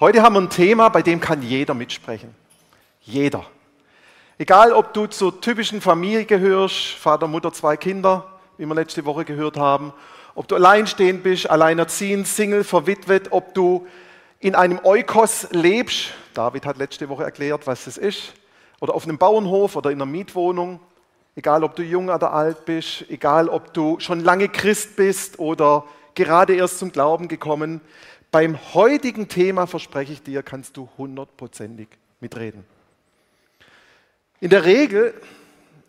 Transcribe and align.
Heute 0.00 0.22
haben 0.22 0.34
wir 0.34 0.40
ein 0.40 0.48
Thema, 0.48 0.88
bei 0.88 1.02
dem 1.02 1.20
kann 1.20 1.42
jeder 1.42 1.74
mitsprechen. 1.74 2.34
Jeder. 3.02 3.44
Egal, 4.38 4.72
ob 4.72 4.94
du 4.94 5.06
zur 5.06 5.42
typischen 5.42 5.82
Familie 5.82 6.24
gehörst, 6.24 6.92
Vater, 6.94 7.26
Mutter, 7.26 7.52
zwei 7.52 7.76
Kinder, 7.76 8.24
wie 8.56 8.64
wir 8.64 8.74
letzte 8.74 9.04
Woche 9.04 9.26
gehört 9.26 9.58
haben, 9.58 9.92
ob 10.34 10.48
du 10.48 10.54
alleinstehend 10.54 11.22
bist, 11.22 11.50
alleinerziehend, 11.50 12.26
Single, 12.26 12.64
verwitwet, 12.64 13.30
ob 13.30 13.52
du 13.52 13.86
in 14.38 14.54
einem 14.54 14.80
Eukos 14.84 15.48
lebst, 15.50 16.14
David 16.32 16.64
hat 16.64 16.78
letzte 16.78 17.10
Woche 17.10 17.24
erklärt, 17.24 17.66
was 17.66 17.84
das 17.84 17.98
ist, 17.98 18.32
oder 18.80 18.94
auf 18.94 19.04
einem 19.04 19.18
Bauernhof 19.18 19.76
oder 19.76 19.90
in 19.90 19.98
einer 19.98 20.10
Mietwohnung, 20.10 20.80
egal 21.36 21.62
ob 21.62 21.76
du 21.76 21.82
jung 21.82 22.08
oder 22.08 22.32
alt 22.32 22.64
bist, 22.64 23.04
egal 23.10 23.50
ob 23.50 23.74
du 23.74 24.00
schon 24.00 24.20
lange 24.20 24.48
Christ 24.48 24.96
bist 24.96 25.38
oder 25.38 25.84
gerade 26.14 26.54
erst 26.54 26.78
zum 26.78 26.90
Glauben 26.90 27.28
gekommen, 27.28 27.82
beim 28.30 28.58
heutigen 28.74 29.28
Thema, 29.28 29.66
verspreche 29.66 30.12
ich 30.12 30.22
dir, 30.22 30.42
kannst 30.42 30.76
du 30.76 30.88
hundertprozentig 30.96 31.88
mitreden. 32.20 32.64
In 34.40 34.50
der 34.50 34.64
Regel 34.64 35.14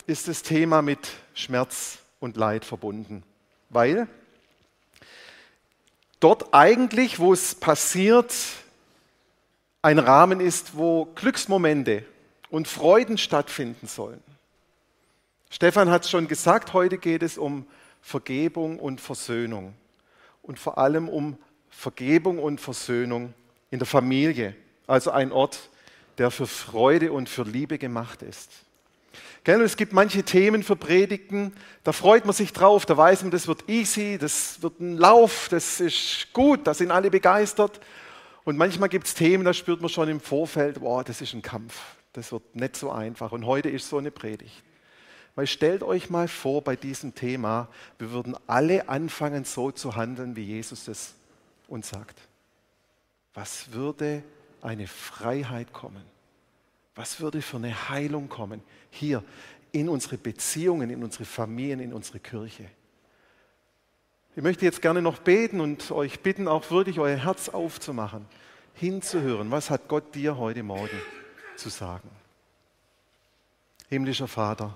ist 0.07 0.27
das 0.27 0.43
Thema 0.43 0.81
mit 0.81 0.99
Schmerz 1.33 1.99
und 2.19 2.37
Leid 2.37 2.65
verbunden, 2.65 3.23
weil 3.69 4.07
dort 6.19 6.53
eigentlich, 6.53 7.19
wo 7.19 7.33
es 7.33 7.55
passiert, 7.55 8.33
ein 9.81 9.99
Rahmen 9.99 10.39
ist, 10.39 10.75
wo 10.75 11.05
Glücksmomente 11.15 12.05
und 12.49 12.67
Freuden 12.67 13.17
stattfinden 13.17 13.87
sollen. 13.87 14.21
Stefan 15.49 15.89
hat 15.89 16.03
es 16.03 16.09
schon 16.09 16.27
gesagt, 16.27 16.73
heute 16.73 16.97
geht 16.97 17.23
es 17.23 17.37
um 17.37 17.65
Vergebung 18.01 18.79
und 18.79 19.01
Versöhnung 19.01 19.73
und 20.41 20.59
vor 20.59 20.77
allem 20.77 21.09
um 21.09 21.37
Vergebung 21.71 22.37
und 22.37 22.61
Versöhnung 22.61 23.33
in 23.71 23.79
der 23.79 23.87
Familie, 23.87 24.55
also 24.85 25.09
ein 25.11 25.31
Ort, 25.31 25.69
der 26.17 26.29
für 26.29 26.45
Freude 26.45 27.11
und 27.11 27.29
für 27.29 27.43
Liebe 27.43 27.79
gemacht 27.79 28.21
ist. 28.21 28.51
Es 29.43 29.75
gibt 29.75 29.91
manche 29.91 30.21
Themen 30.21 30.61
für 30.61 30.75
Predigten, 30.75 31.53
da 31.83 31.93
freut 31.93 32.25
man 32.25 32.35
sich 32.35 32.53
drauf, 32.53 32.85
da 32.85 32.95
weiß 32.95 33.23
man, 33.23 33.31
das 33.31 33.47
wird 33.47 33.67
easy, 33.67 34.19
das 34.19 34.61
wird 34.61 34.79
ein 34.79 34.97
Lauf, 34.97 35.47
das 35.49 35.79
ist 35.79 36.27
gut, 36.31 36.67
da 36.67 36.75
sind 36.75 36.91
alle 36.91 37.09
begeistert. 37.09 37.79
Und 38.43 38.57
manchmal 38.57 38.89
gibt 38.89 39.07
es 39.07 39.15
Themen, 39.15 39.43
da 39.43 39.53
spürt 39.53 39.81
man 39.81 39.89
schon 39.89 40.09
im 40.09 40.19
Vorfeld, 40.19 40.81
boah, 40.81 41.03
das 41.03 41.21
ist 41.21 41.33
ein 41.33 41.41
Kampf, 41.41 41.79
das 42.13 42.31
wird 42.31 42.55
nicht 42.55 42.75
so 42.75 42.91
einfach. 42.91 43.31
Und 43.31 43.47
heute 43.47 43.69
ist 43.69 43.89
so 43.89 43.97
eine 43.97 44.11
Predigt. 44.11 44.61
Weil 45.33 45.47
stellt 45.47 45.81
euch 45.81 46.09
mal 46.09 46.27
vor, 46.27 46.61
bei 46.63 46.75
diesem 46.75 47.15
Thema, 47.15 47.67
wir 47.97 48.11
würden 48.11 48.35
alle 48.45 48.89
anfangen, 48.89 49.43
so 49.45 49.71
zu 49.71 49.95
handeln, 49.95 50.35
wie 50.35 50.43
Jesus 50.43 50.87
es 50.87 51.15
uns 51.71 51.89
sagt. 51.89 52.19
Was 53.33 53.71
würde 53.71 54.23
eine 54.61 54.87
Freiheit 54.87 55.73
kommen? 55.73 56.03
Was 56.95 57.21
würde 57.21 57.41
für 57.41 57.57
eine 57.57 57.89
Heilung 57.89 58.29
kommen? 58.29 58.61
Hier 58.89 59.23
in 59.71 59.87
unsere 59.87 60.17
Beziehungen, 60.17 60.89
in 60.89 61.03
unsere 61.03 61.25
Familien, 61.25 61.79
in 61.79 61.93
unsere 61.93 62.19
Kirche. 62.19 62.69
Ich 64.35 64.43
möchte 64.43 64.65
jetzt 64.65 64.81
gerne 64.81 65.01
noch 65.01 65.19
beten 65.19 65.61
und 65.61 65.91
euch 65.91 66.19
bitten, 66.21 66.47
auch 66.47 66.69
wirklich 66.71 66.99
euer 66.99 67.17
Herz 67.17 67.49
aufzumachen, 67.49 68.25
hinzuhören. 68.73 69.51
Was 69.51 69.69
hat 69.69 69.87
Gott 69.87 70.13
dir 70.15 70.37
heute 70.37 70.63
Morgen 70.63 71.01
zu 71.55 71.69
sagen? 71.69 72.09
Himmlischer 73.89 74.27
Vater, 74.27 74.75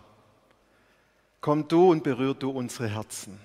komm 1.42 1.68
du 1.68 1.92
und 1.92 2.04
berühr 2.04 2.34
du 2.34 2.50
unsere 2.50 2.90
Herzen. 2.90 3.40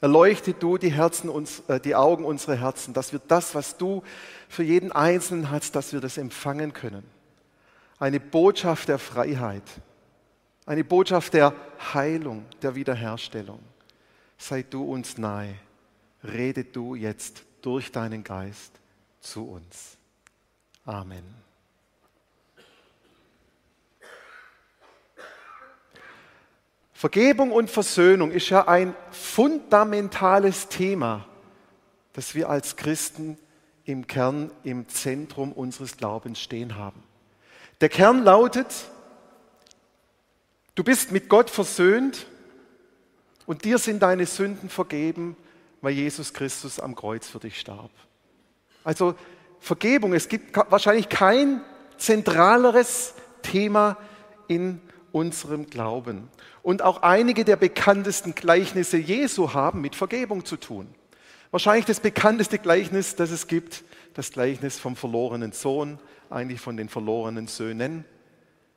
Erleuchte 0.00 0.54
du 0.54 0.78
die, 0.78 0.92
Herzen, 0.92 1.30
äh, 1.68 1.80
die 1.80 1.94
Augen 1.94 2.24
unserer 2.24 2.56
Herzen, 2.56 2.94
dass 2.94 3.12
wir 3.12 3.20
das, 3.26 3.54
was 3.54 3.76
du 3.76 4.02
für 4.48 4.62
jeden 4.62 4.92
Einzelnen 4.92 5.50
hast, 5.50 5.74
dass 5.74 5.92
wir 5.92 6.00
das 6.00 6.18
empfangen 6.18 6.72
können. 6.72 7.04
Eine 7.98 8.20
Botschaft 8.20 8.88
der 8.88 8.98
Freiheit, 8.98 9.64
eine 10.66 10.84
Botschaft 10.84 11.34
der 11.34 11.52
Heilung, 11.94 12.46
der 12.62 12.74
Wiederherstellung. 12.74 13.60
Sei 14.36 14.62
du 14.62 14.84
uns 14.84 15.18
nahe, 15.18 15.54
rede 16.22 16.62
du 16.62 16.94
jetzt 16.94 17.42
durch 17.60 17.90
deinen 17.90 18.22
Geist 18.22 18.72
zu 19.20 19.48
uns. 19.48 19.96
Amen. 20.84 21.47
Vergebung 26.98 27.52
und 27.52 27.70
Versöhnung 27.70 28.32
ist 28.32 28.48
ja 28.48 28.66
ein 28.66 28.92
fundamentales 29.12 30.66
Thema, 30.66 31.28
das 32.12 32.34
wir 32.34 32.48
als 32.48 32.74
Christen 32.74 33.38
im 33.84 34.08
Kern, 34.08 34.50
im 34.64 34.88
Zentrum 34.88 35.52
unseres 35.52 35.96
Glaubens 35.96 36.40
stehen 36.40 36.74
haben. 36.74 37.00
Der 37.80 37.88
Kern 37.88 38.24
lautet, 38.24 38.66
du 40.74 40.82
bist 40.82 41.12
mit 41.12 41.28
Gott 41.28 41.50
versöhnt 41.50 42.26
und 43.46 43.64
dir 43.64 43.78
sind 43.78 44.02
deine 44.02 44.26
Sünden 44.26 44.68
vergeben, 44.68 45.36
weil 45.80 45.92
Jesus 45.92 46.34
Christus 46.34 46.80
am 46.80 46.96
Kreuz 46.96 47.28
für 47.28 47.38
dich 47.38 47.60
starb. 47.60 47.92
Also 48.82 49.14
Vergebung, 49.60 50.14
es 50.14 50.28
gibt 50.28 50.56
wahrscheinlich 50.68 51.08
kein 51.08 51.60
zentraleres 51.96 53.14
Thema 53.42 53.98
in 54.48 54.80
unserem 55.12 55.66
Glauben. 55.66 56.28
Und 56.62 56.82
auch 56.82 57.02
einige 57.02 57.44
der 57.44 57.56
bekanntesten 57.56 58.34
Gleichnisse 58.34 58.98
Jesu 58.98 59.54
haben 59.54 59.80
mit 59.80 59.94
Vergebung 59.94 60.44
zu 60.44 60.56
tun. 60.56 60.88
Wahrscheinlich 61.50 61.86
das 61.86 62.00
bekannteste 62.00 62.58
Gleichnis, 62.58 63.16
das 63.16 63.30
es 63.30 63.46
gibt, 63.46 63.84
das 64.14 64.32
Gleichnis 64.32 64.78
vom 64.78 64.96
verlorenen 64.96 65.52
Sohn, 65.52 65.98
eigentlich 66.28 66.60
von 66.60 66.76
den 66.76 66.88
verlorenen 66.88 67.46
Söhnen. 67.46 68.04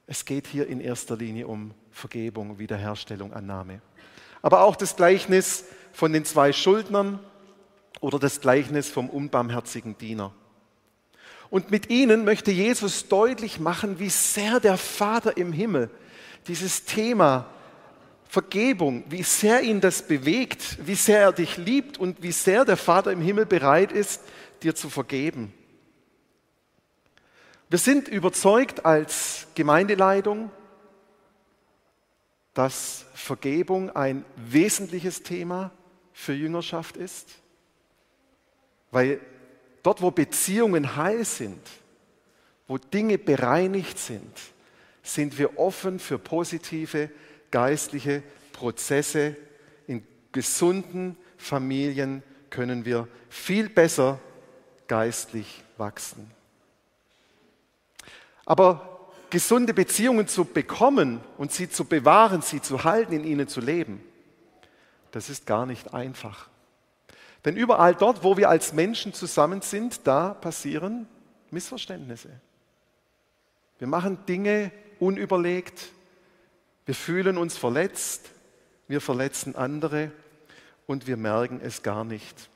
Es 0.08 0.26
geht 0.26 0.48
hier 0.48 0.68
in 0.68 0.80
erster 0.80 1.18
Linie 1.18 1.48
um 1.48 1.74
Vergebung, 1.92 2.60
Wiederherstellung, 2.60 3.34
Annahme. 3.34 3.82
Aber 4.42 4.62
auch 4.62 4.76
das 4.76 4.96
Gleichnis 4.96 5.66
von 5.92 6.14
den 6.14 6.26
zwei 6.26 6.54
Schuldnern 6.54 7.20
oder 8.00 8.20
das 8.20 8.42
Gleichnis 8.42 8.90
vom 8.90 9.10
unbarmherzigen 9.10 9.98
Diener. 9.98 10.34
Und 11.50 11.70
mit 11.70 11.90
ihnen 11.90 12.24
möchte 12.24 12.52
Jesus 12.52 13.10
deutlich 13.10 13.60
machen, 13.60 14.00
wie 14.00 14.10
sehr 14.10 14.62
der 14.62 14.78
Vater 14.78 15.36
im 15.36 15.52
Himmel 15.52 15.90
dieses 16.48 16.86
Thema 16.86 17.48
Vergebung, 18.28 19.04
wie 19.10 19.24
sehr 19.24 19.62
ihn 19.62 19.82
das 19.82 20.08
bewegt, 20.08 20.78
wie 20.86 20.96
sehr 20.96 21.20
er 21.20 21.34
dich 21.34 21.58
liebt 21.58 21.98
und 21.98 22.24
wie 22.24 22.32
sehr 22.32 22.64
der 22.64 22.78
Vater 22.78 23.12
im 23.12 23.22
Himmel 23.22 23.46
bereit 23.46 23.92
ist, 23.92 24.22
dir 24.64 24.74
zu 24.74 24.90
vergeben. 24.90 25.54
Wir 27.70 27.80
sind 27.80 28.08
überzeugt 28.08 28.86
als 28.86 29.48
Gemeindeleitung, 29.56 30.50
dass 32.54 33.06
Vergebung 33.14 33.90
ein 33.90 34.26
wesentliches 34.36 35.24
Thema 35.24 35.72
für 36.14 36.34
Jüngerschaft 36.34 36.98
ist, 36.98 37.30
weil 38.92 39.22
dort, 39.84 40.02
wo 40.02 40.12
Beziehungen 40.12 40.96
heil 40.96 41.24
sind, 41.26 41.62
wo 42.68 42.78
Dinge 42.78 43.18
bereinigt 43.18 43.98
sind, 43.98 44.38
sind 45.04 45.38
wir 45.38 45.58
offen 45.58 46.00
für 46.00 46.20
positive 46.20 47.10
geistliche 47.50 48.24
Prozesse. 48.54 49.36
In 49.88 50.06
gesunden 50.32 51.18
Familien 51.38 52.24
können 52.50 52.86
wir 52.86 53.08
viel 53.30 53.70
besser 53.70 54.20
geistlich 54.88 55.64
wachsen. 55.78 56.30
Aber 58.46 59.10
gesunde 59.30 59.74
Beziehungen 59.74 60.28
zu 60.28 60.46
bekommen 60.46 61.22
und 61.38 61.52
sie 61.52 61.70
zu 61.70 61.86
bewahren, 61.86 62.42
sie 62.42 62.62
zu 62.62 62.84
halten, 62.84 63.14
in 63.14 63.24
ihnen 63.24 63.48
zu 63.48 63.62
leben, 63.62 64.04
das 65.12 65.30
ist 65.30 65.46
gar 65.46 65.66
nicht 65.66 65.94
einfach. 65.94 66.50
Denn 67.46 67.58
überall 67.58 67.96
dort, 67.96 68.24
wo 68.24 68.38
wir 68.38 68.50
als 68.50 68.74
Menschen 68.74 69.14
zusammen 69.14 69.62
sind, 69.62 70.02
da 70.06 70.34
passieren 70.34 71.08
Missverständnisse. 71.50 72.30
Wir 73.80 73.88
machen 73.88 74.26
Dinge 74.28 74.72
unüberlegt, 75.02 75.90
wir 76.86 76.96
fühlen 76.96 77.38
uns 77.38 77.58
verletzt, 77.58 78.30
wir 78.88 79.02
verletzen 79.02 79.56
andere 79.56 80.12
und 80.86 81.08
wir 81.08 81.18
merken 81.18 81.60
es 81.64 81.84
gar 81.84 82.04
nicht. 82.04 82.50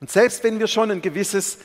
Und 0.00 0.10
selbst 0.10 0.44
wenn 0.44 0.58
wir 0.58 0.66
schon 0.66 0.90
ein 0.90 1.02
gewisses 1.02 1.58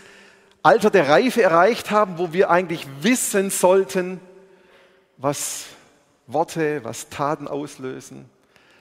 Alter 0.64 0.90
der 0.90 1.10
Reife 1.10 1.42
erreicht 1.42 1.92
haben, 1.92 2.18
wo 2.18 2.32
wir 2.34 2.50
eigentlich 2.50 2.88
wissen 3.02 3.50
sollten, 3.50 4.20
was 5.18 5.66
Worte, 6.28 6.84
was 6.84 7.10
Taten 7.10 7.48
auslösen, 7.48 8.30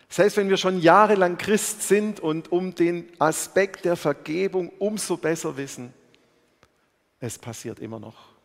selbst 0.09 0.37
wenn 0.37 0.49
wir 0.49 0.57
schon 0.57 0.81
jahrelang 0.81 1.37
Christ 1.37 1.83
sind 1.83 2.21
und 2.21 2.53
um 2.53 2.75
den 2.75 3.09
Aspekt 3.19 3.85
der 3.85 3.97
Vergebung 3.97 4.71
umso 4.79 5.17
besser 5.17 5.57
wissen, 5.57 5.93
es 7.21 7.39
passiert 7.39 7.81
immer 7.81 7.99
noch. 7.99 8.38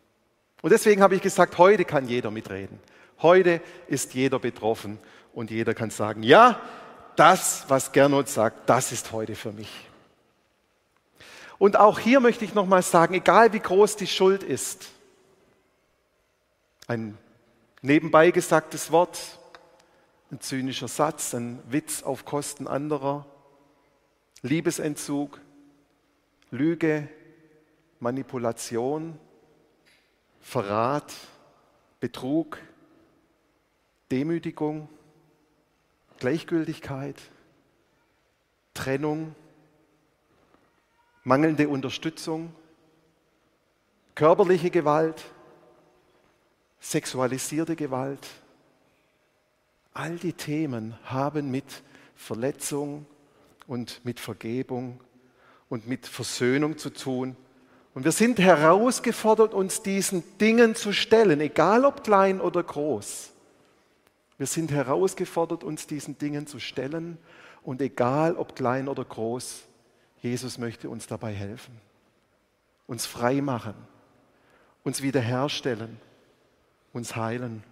Und 0.64 0.70
deswegen 0.70 1.02
habe 1.02 1.14
ich 1.14 1.20
gesagt, 1.20 1.58
heute 1.58 1.84
kann 1.84 2.08
jeder 2.08 2.30
mitreden. 2.30 2.80
Heute 3.20 3.60
ist 3.86 4.14
jeder 4.14 4.38
betroffen 4.38 4.98
und 5.34 5.50
jeder 5.50 5.74
kann 5.74 5.90
sagen, 5.90 6.22
ja, 6.22 6.58
das, 7.16 7.66
was 7.68 7.92
Gernot 7.92 8.30
sagt, 8.30 8.66
das 8.66 8.90
ist 8.90 9.12
heute 9.12 9.34
für 9.34 9.52
mich. 9.52 9.68
Und 11.58 11.76
auch 11.76 11.98
hier 11.98 12.18
möchte 12.20 12.46
ich 12.46 12.54
nochmal 12.54 12.80
sagen, 12.80 13.12
egal 13.12 13.52
wie 13.52 13.60
groß 13.60 13.96
die 13.96 14.06
Schuld 14.06 14.42
ist, 14.42 14.86
ein 16.86 17.18
nebenbei 17.82 18.30
gesagtes 18.30 18.90
Wort, 18.90 19.18
ein 20.32 20.40
zynischer 20.40 20.88
Satz, 20.88 21.34
ein 21.34 21.62
Witz 21.68 22.02
auf 22.02 22.24
Kosten 22.24 22.68
anderer, 22.68 23.26
Liebesentzug, 24.40 25.42
Lüge, 26.50 27.06
Manipulation, 28.00 29.20
Verrat, 30.44 31.12
Betrug, 32.00 32.58
Demütigung, 34.12 34.88
Gleichgültigkeit, 36.18 37.20
Trennung, 38.74 39.34
mangelnde 41.24 41.66
Unterstützung, 41.68 42.54
körperliche 44.14 44.70
Gewalt, 44.70 45.24
sexualisierte 46.78 47.74
Gewalt. 47.74 48.28
All 49.94 50.16
die 50.18 50.34
Themen 50.34 50.94
haben 51.04 51.50
mit 51.50 51.82
Verletzung 52.14 53.06
und 53.66 54.04
mit 54.04 54.20
Vergebung 54.20 55.00
und 55.70 55.88
mit 55.88 56.06
Versöhnung 56.06 56.76
zu 56.76 56.90
tun. 56.90 57.34
Und 57.94 58.04
wir 58.04 58.12
sind 58.12 58.40
herausgefordert, 58.40 59.54
uns 59.54 59.82
diesen 59.82 60.24
Dingen 60.38 60.74
zu 60.74 60.92
stellen, 60.92 61.40
egal 61.40 61.84
ob 61.84 62.02
klein 62.02 62.40
oder 62.40 62.62
groß. 62.62 63.30
Wir 64.36 64.46
sind 64.48 64.72
herausgefordert, 64.72 65.62
uns 65.62 65.86
diesen 65.86 66.18
Dingen 66.18 66.48
zu 66.48 66.58
stellen 66.58 67.18
und 67.62 67.80
egal 67.80 68.34
ob 68.34 68.56
klein 68.56 68.88
oder 68.88 69.04
groß, 69.04 69.62
Jesus 70.20 70.58
möchte 70.58 70.90
uns 70.90 71.06
dabei 71.06 71.32
helfen, 71.32 71.78
uns 72.88 73.06
frei 73.06 73.40
machen, 73.40 73.74
uns 74.82 75.00
wiederherstellen, 75.00 76.00
uns 76.92 77.14
heilen. 77.14 77.62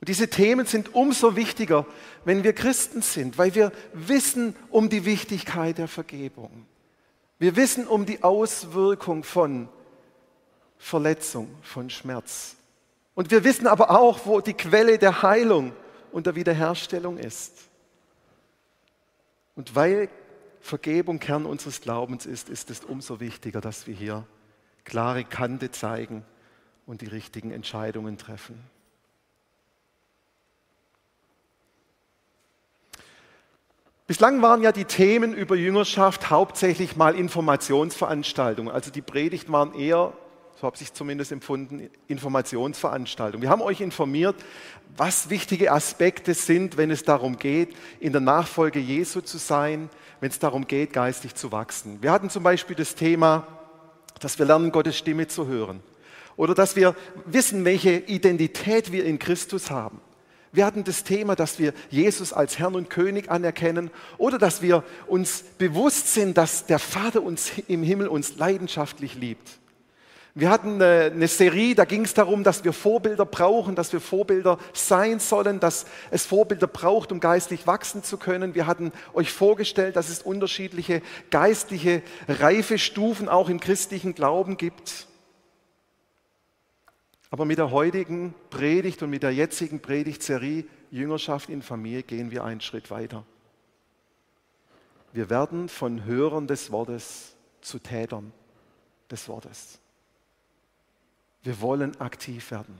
Und 0.00 0.08
diese 0.08 0.28
Themen 0.28 0.66
sind 0.66 0.92
umso 0.94 1.36
wichtiger, 1.36 1.86
wenn 2.24 2.42
wir 2.42 2.52
Christen 2.52 3.00
sind, 3.00 3.38
weil 3.38 3.54
wir 3.54 3.70
wissen 3.92 4.56
um 4.70 4.88
die 4.88 5.04
Wichtigkeit 5.04 5.78
der 5.78 5.88
Vergebung. 5.88 6.66
Wir 7.38 7.56
wissen 7.56 7.86
um 7.86 8.06
die 8.06 8.22
Auswirkung 8.22 9.24
von 9.24 9.68
Verletzung, 10.78 11.48
von 11.62 11.90
Schmerz. 11.90 12.56
Und 13.14 13.30
wir 13.30 13.44
wissen 13.44 13.66
aber 13.66 13.90
auch, 13.90 14.26
wo 14.26 14.40
die 14.40 14.54
Quelle 14.54 14.98
der 14.98 15.22
Heilung 15.22 15.72
und 16.12 16.26
der 16.26 16.34
Wiederherstellung 16.34 17.18
ist. 17.18 17.52
Und 19.56 19.74
weil 19.74 20.08
Vergebung 20.60 21.18
Kern 21.18 21.46
unseres 21.46 21.80
Glaubens 21.80 22.26
ist, 22.26 22.48
ist 22.48 22.70
es 22.70 22.84
umso 22.84 23.20
wichtiger, 23.20 23.60
dass 23.60 23.86
wir 23.86 23.94
hier 23.94 24.26
klare 24.84 25.24
Kante 25.24 25.70
zeigen 25.70 26.24
und 26.86 27.02
die 27.02 27.06
richtigen 27.06 27.50
Entscheidungen 27.50 28.18
treffen. 28.18 28.58
Bislang 34.06 34.42
waren 34.42 34.62
ja 34.62 34.72
die 34.72 34.84
Themen 34.84 35.32
über 35.32 35.56
Jüngerschaft 35.56 36.30
hauptsächlich 36.30 36.96
mal 36.96 37.14
Informationsveranstaltungen. 37.14 38.72
Also 38.72 38.90
die 38.90 39.02
Predigten 39.02 39.52
waren 39.52 39.74
eher 39.74 40.12
so 40.56 40.68
habe 40.68 40.76
ich 40.80 40.92
zumindest 40.92 41.32
empfunden, 41.32 41.90
Informationsveranstaltung. 42.06 43.42
Wir 43.42 43.50
haben 43.50 43.60
euch 43.60 43.80
informiert, 43.80 44.36
was 44.96 45.28
wichtige 45.28 45.72
Aspekte 45.72 46.32
sind, 46.32 46.76
wenn 46.76 46.90
es 46.90 47.02
darum 47.02 47.38
geht, 47.38 47.74
in 47.98 48.12
der 48.12 48.20
Nachfolge 48.20 48.78
Jesu 48.78 49.20
zu 49.20 49.38
sein, 49.38 49.90
wenn 50.20 50.30
es 50.30 50.38
darum 50.38 50.66
geht, 50.66 50.92
geistig 50.92 51.34
zu 51.34 51.50
wachsen. 51.50 51.98
Wir 52.02 52.12
hatten 52.12 52.30
zum 52.30 52.44
Beispiel 52.44 52.76
das 52.76 52.94
Thema, 52.94 53.46
dass 54.20 54.38
wir 54.38 54.46
lernen, 54.46 54.70
Gottes 54.70 54.96
Stimme 54.96 55.26
zu 55.26 55.48
hören. 55.48 55.80
Oder 56.36 56.54
dass 56.54 56.76
wir 56.76 56.94
wissen, 57.26 57.64
welche 57.64 57.96
Identität 57.96 58.92
wir 58.92 59.04
in 59.04 59.18
Christus 59.18 59.70
haben. 59.70 60.00
Wir 60.54 60.66
hatten 60.66 60.84
das 60.84 61.02
Thema, 61.02 61.34
dass 61.34 61.58
wir 61.58 61.72
Jesus 61.90 62.32
als 62.32 62.60
Herrn 62.60 62.76
und 62.76 62.88
König 62.88 63.28
anerkennen 63.28 63.90
oder 64.18 64.38
dass 64.38 64.62
wir 64.62 64.84
uns 65.08 65.42
bewusst 65.58 66.14
sind, 66.14 66.38
dass 66.38 66.66
der 66.66 66.78
Vater 66.78 67.24
uns 67.24 67.50
im 67.66 67.82
Himmel 67.82 68.06
uns 68.06 68.36
leidenschaftlich 68.36 69.16
liebt. 69.16 69.58
Wir 70.36 70.50
hatten 70.50 70.80
eine 70.80 71.26
Serie, 71.26 71.74
da 71.74 71.84
ging 71.84 72.04
es 72.04 72.14
darum, 72.14 72.44
dass 72.44 72.62
wir 72.62 72.72
Vorbilder 72.72 73.26
brauchen, 73.26 73.74
dass 73.74 73.92
wir 73.92 74.00
Vorbilder 74.00 74.58
sein 74.72 75.18
sollen, 75.18 75.58
dass 75.58 75.86
es 76.12 76.24
Vorbilder 76.24 76.68
braucht, 76.68 77.10
um 77.10 77.18
geistlich 77.18 77.66
wachsen 77.66 78.04
zu 78.04 78.16
können. 78.16 78.54
Wir 78.54 78.68
hatten 78.68 78.92
euch 79.12 79.32
vorgestellt, 79.32 79.96
dass 79.96 80.08
es 80.08 80.22
unterschiedliche 80.22 81.02
geistliche 81.30 82.00
Reifestufen 82.28 83.28
auch 83.28 83.48
im 83.48 83.58
christlichen 83.58 84.14
Glauben 84.14 84.56
gibt. 84.56 85.08
Aber 87.34 87.46
mit 87.46 87.58
der 87.58 87.72
heutigen 87.72 88.32
Predigt 88.48 89.02
und 89.02 89.10
mit 89.10 89.24
der 89.24 89.34
jetzigen 89.34 89.80
Predigtserie 89.80 90.66
Jüngerschaft 90.92 91.48
in 91.48 91.62
Familie 91.62 92.04
gehen 92.04 92.30
wir 92.30 92.44
einen 92.44 92.60
Schritt 92.60 92.92
weiter. 92.92 93.24
Wir 95.12 95.28
werden 95.30 95.68
von 95.68 96.04
Hörern 96.04 96.46
des 96.46 96.70
Wortes 96.70 97.34
zu 97.60 97.80
Tätern 97.80 98.32
des 99.10 99.28
Wortes. 99.28 99.80
Wir 101.42 101.60
wollen 101.60 102.00
aktiv 102.00 102.52
werden. 102.52 102.78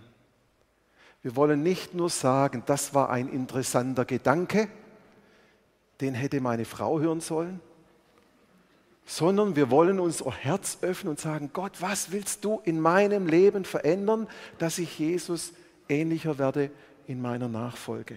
Wir 1.23 1.35
wollen 1.35 1.65
nicht 1.65 1.95
nur 1.95 2.09
sagen, 2.09 2.63
das 2.65 2.95
war 2.95 3.11
ein 3.11 3.27
interessanter 3.27 4.05
Gedanke, 4.05 4.69
den 6.01 6.15
hätte 6.15 6.41
meine 6.41 6.65
Frau 6.65 7.01
hören 7.01 7.21
sollen, 7.21 7.59
sondern 9.05 9.57
wir 9.57 9.71
wollen 9.71 10.01
unser 10.01 10.33
Herz 10.33 10.79
öffnen 10.83 11.11
und 11.11 11.21
sagen, 11.21 11.51
Gott, 11.53 11.81
was 11.81 12.13
willst 12.13 12.45
du 12.45 12.61
in 12.65 12.81
meinem 12.81 13.27
Leben 13.27 13.65
verändern, 13.65 14.29
dass 14.59 14.79
ich 14.79 14.99
Jesus 14.99 15.53
ähnlicher 15.89 16.39
werde 16.39 16.71
in 17.07 17.21
meiner 17.21 17.49
Nachfolge. 17.49 18.17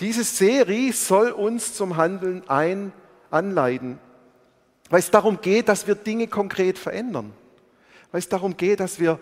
Diese 0.00 0.24
Serie 0.24 0.92
soll 0.92 1.30
uns 1.30 1.74
zum 1.74 1.96
Handeln 1.96 2.48
ein, 2.48 2.92
anleiten, 3.30 3.98
weil 4.90 4.98
es 4.98 5.10
darum 5.10 5.40
geht, 5.40 5.68
dass 5.68 5.86
wir 5.86 5.94
Dinge 5.94 6.26
konkret 6.26 6.78
verändern 6.78 7.32
weil 8.12 8.18
es 8.20 8.28
darum 8.28 8.56
geht, 8.56 8.78
dass 8.78 9.00
wir 9.00 9.18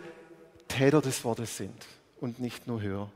Täter 0.69 1.01
des 1.01 1.25
Wortes 1.25 1.57
sind 1.57 1.87
und 2.21 2.41
nicht 2.41 2.67
nur 2.67 2.83
Hörer. 2.83 3.11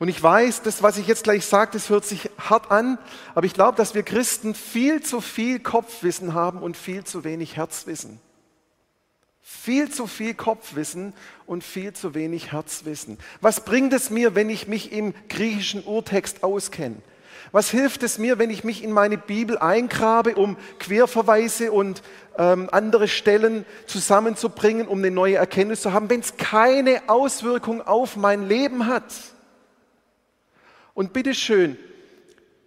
Und 0.00 0.08
ich 0.08 0.20
weiß, 0.20 0.62
das, 0.62 0.82
was 0.82 0.96
ich 0.96 1.06
jetzt 1.06 1.24
gleich 1.24 1.44
sage, 1.44 1.72
das 1.74 1.90
hört 1.90 2.06
sich 2.06 2.30
hart 2.38 2.70
an, 2.70 2.96
aber 3.34 3.44
ich 3.44 3.52
glaube, 3.52 3.76
dass 3.76 3.94
wir 3.94 4.02
Christen 4.02 4.54
viel 4.54 5.02
zu 5.02 5.20
viel 5.20 5.60
Kopfwissen 5.60 6.32
haben 6.32 6.62
und 6.62 6.78
viel 6.78 7.04
zu 7.04 7.22
wenig 7.22 7.58
Herzwissen. 7.58 8.18
Viel 9.42 9.90
zu 9.90 10.06
viel 10.06 10.32
Kopfwissen 10.32 11.12
und 11.44 11.62
viel 11.62 11.92
zu 11.92 12.14
wenig 12.14 12.50
Herzwissen. 12.50 13.18
Was 13.42 13.66
bringt 13.66 13.92
es 13.92 14.08
mir, 14.08 14.34
wenn 14.34 14.48
ich 14.48 14.66
mich 14.66 14.90
im 14.90 15.12
griechischen 15.28 15.84
Urtext 15.84 16.42
auskenne? 16.44 16.96
Was 17.52 17.68
hilft 17.70 18.02
es 18.02 18.16
mir, 18.16 18.38
wenn 18.38 18.48
ich 18.48 18.64
mich 18.64 18.82
in 18.82 18.92
meine 18.92 19.18
Bibel 19.18 19.58
eingrabe, 19.58 20.34
um 20.34 20.56
Querverweise 20.78 21.72
und 21.72 22.02
ähm, 22.38 22.70
andere 22.72 23.06
Stellen 23.06 23.66
zusammenzubringen, 23.84 24.88
um 24.88 25.00
eine 25.00 25.10
neue 25.10 25.36
Erkenntnis 25.36 25.82
zu 25.82 25.92
haben, 25.92 26.08
wenn 26.08 26.20
es 26.20 26.38
keine 26.38 27.02
Auswirkung 27.08 27.86
auf 27.86 28.16
mein 28.16 28.48
Leben 28.48 28.86
hat? 28.86 29.12
Und 31.00 31.14
bitteschön, 31.14 31.78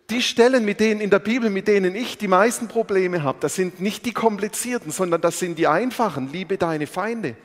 die 0.10 0.24
Stellen, 0.24 0.66
mit 0.66 0.80
denen 0.80 1.02
in 1.02 1.12
der 1.12 1.20
Bibel, 1.20 1.52
mit 1.52 1.68
denen 1.68 1.94
ich 1.94 2.18
die 2.18 2.28
meisten 2.28 2.68
Probleme 2.68 3.22
habe, 3.22 3.38
das 3.40 3.54
sind 3.54 3.80
nicht 3.80 4.08
die 4.08 4.12
komplizierten, 4.12 4.92
sondern 4.92 5.22
das 5.22 5.38
sind 5.38 5.60
die 5.60 5.68
einfachen. 5.68 6.32
Liebe 6.32 6.58
deine 6.58 6.88
Feinde. 6.88 7.36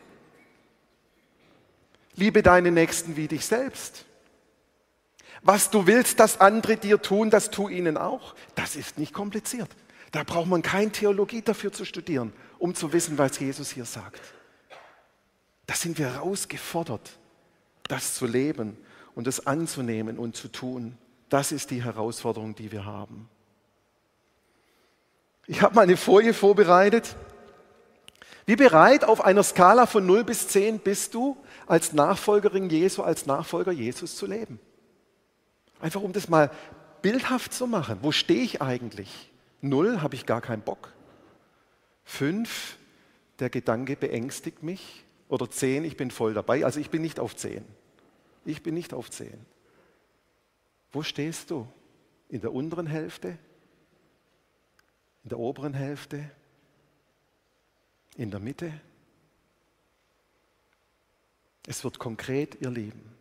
Liebe 2.17 2.43
deine 2.43 2.71
Nächsten 2.71 3.17
wie 3.19 3.29
dich 3.29 3.45
selbst. 3.45 4.07
Was 5.43 5.69
du 5.69 5.87
willst, 5.87 6.21
dass 6.21 6.41
andere 6.41 6.79
dir 6.79 7.03
tun, 7.03 7.29
das 7.29 7.51
tu 7.51 7.69
ihnen 7.69 7.99
auch. 7.99 8.35
Das 8.55 8.75
ist 8.75 8.97
nicht 8.97 9.13
kompliziert. 9.13 9.69
Da 10.13 10.23
braucht 10.23 10.49
man 10.49 10.63
keine 10.63 10.91
Theologie 10.91 11.43
dafür 11.43 11.71
zu 11.71 11.85
studieren, 11.85 12.33
um 12.59 12.75
zu 12.75 12.95
wissen, 12.95 13.19
was 13.19 13.39
Jesus 13.39 13.73
hier 13.73 13.85
sagt. 13.85 14.23
Da 15.67 15.75
sind 15.75 15.99
wir 15.99 16.15
herausgefordert, 16.15 17.11
das 17.89 18.15
zu 18.15 18.25
leben 18.25 18.79
und 19.19 19.27
es 19.27 19.49
anzunehmen 19.49 20.17
und 20.17 20.37
zu 20.37 20.47
tun. 20.47 20.97
Das 21.29 21.51
ist 21.51 21.73
die 21.73 21.83
Herausforderung, 21.83 22.55
die 22.55 22.71
wir 22.71 22.85
haben. 22.85 23.29
Ich 25.49 25.61
habe 25.61 25.75
mal 25.75 25.83
eine 25.83 25.97
Folie 25.97 26.33
vorbereitet. 26.33 27.17
Wie 28.47 28.55
bereit 28.55 29.03
auf 29.03 29.25
einer 29.25 29.43
Skala 29.43 29.87
von 29.87 30.07
0 30.07 30.23
bis 30.23 30.47
10 30.47 30.79
bist 30.79 31.15
du, 31.15 31.37
als 31.67 31.93
Nachfolgerin 31.93 32.71
Jesu, 32.71 33.03
als 33.03 33.27
Nachfolger 33.27 33.73
Jesus 33.73 34.15
zu 34.15 34.27
leben? 34.27 34.61
Einfach 35.81 36.03
um 36.03 36.13
das 36.13 36.29
mal 36.29 36.53
bildhaft 37.03 37.53
zu 37.53 37.67
machen. 37.67 37.99
Wo 38.03 38.13
stehe 38.13 38.45
ich 38.45 38.63
eigentlich? 38.63 39.33
Null, 39.61 40.01
habe 40.01 40.15
ich 40.15 40.27
gar 40.27 40.41
keinen 40.41 40.63
Bock. 40.63 40.93
Fünf, 42.05 42.77
der 43.41 43.51
Gedanke 43.51 43.97
beängstigt 43.97 44.63
mich. 44.63 45.05
Oder 45.29 45.51
zehn, 45.51 45.83
ich 45.83 45.97
bin 45.97 46.13
voll 46.13 46.35
dabei. 46.35 46.65
Also 46.65 46.79
ich 46.79 46.91
bin 46.91 47.03
nicht 47.03 47.19
auf 47.19 47.35
zehn. 47.35 47.65
Ich 48.49 48.63
bin 48.63 48.73
nicht 48.73 48.95
auf 48.95 49.11
zehn. 49.11 49.45
Wo 50.91 51.03
stehst 51.03 51.51
du? 51.51 51.69
In 52.31 52.41
der 52.41 52.55
unteren 52.55 52.87
Hälfte? 52.87 53.39
In 55.23 55.29
der 55.29 55.39
oberen 55.39 55.75
Hälfte? 55.75 56.31
In 58.17 58.31
der 58.31 58.41
Mitte? 58.41 58.73
Es 61.67 61.85
wird 61.85 61.99
konkret, 61.99 62.59
ihr 62.63 62.71
Lieben. 62.71 63.15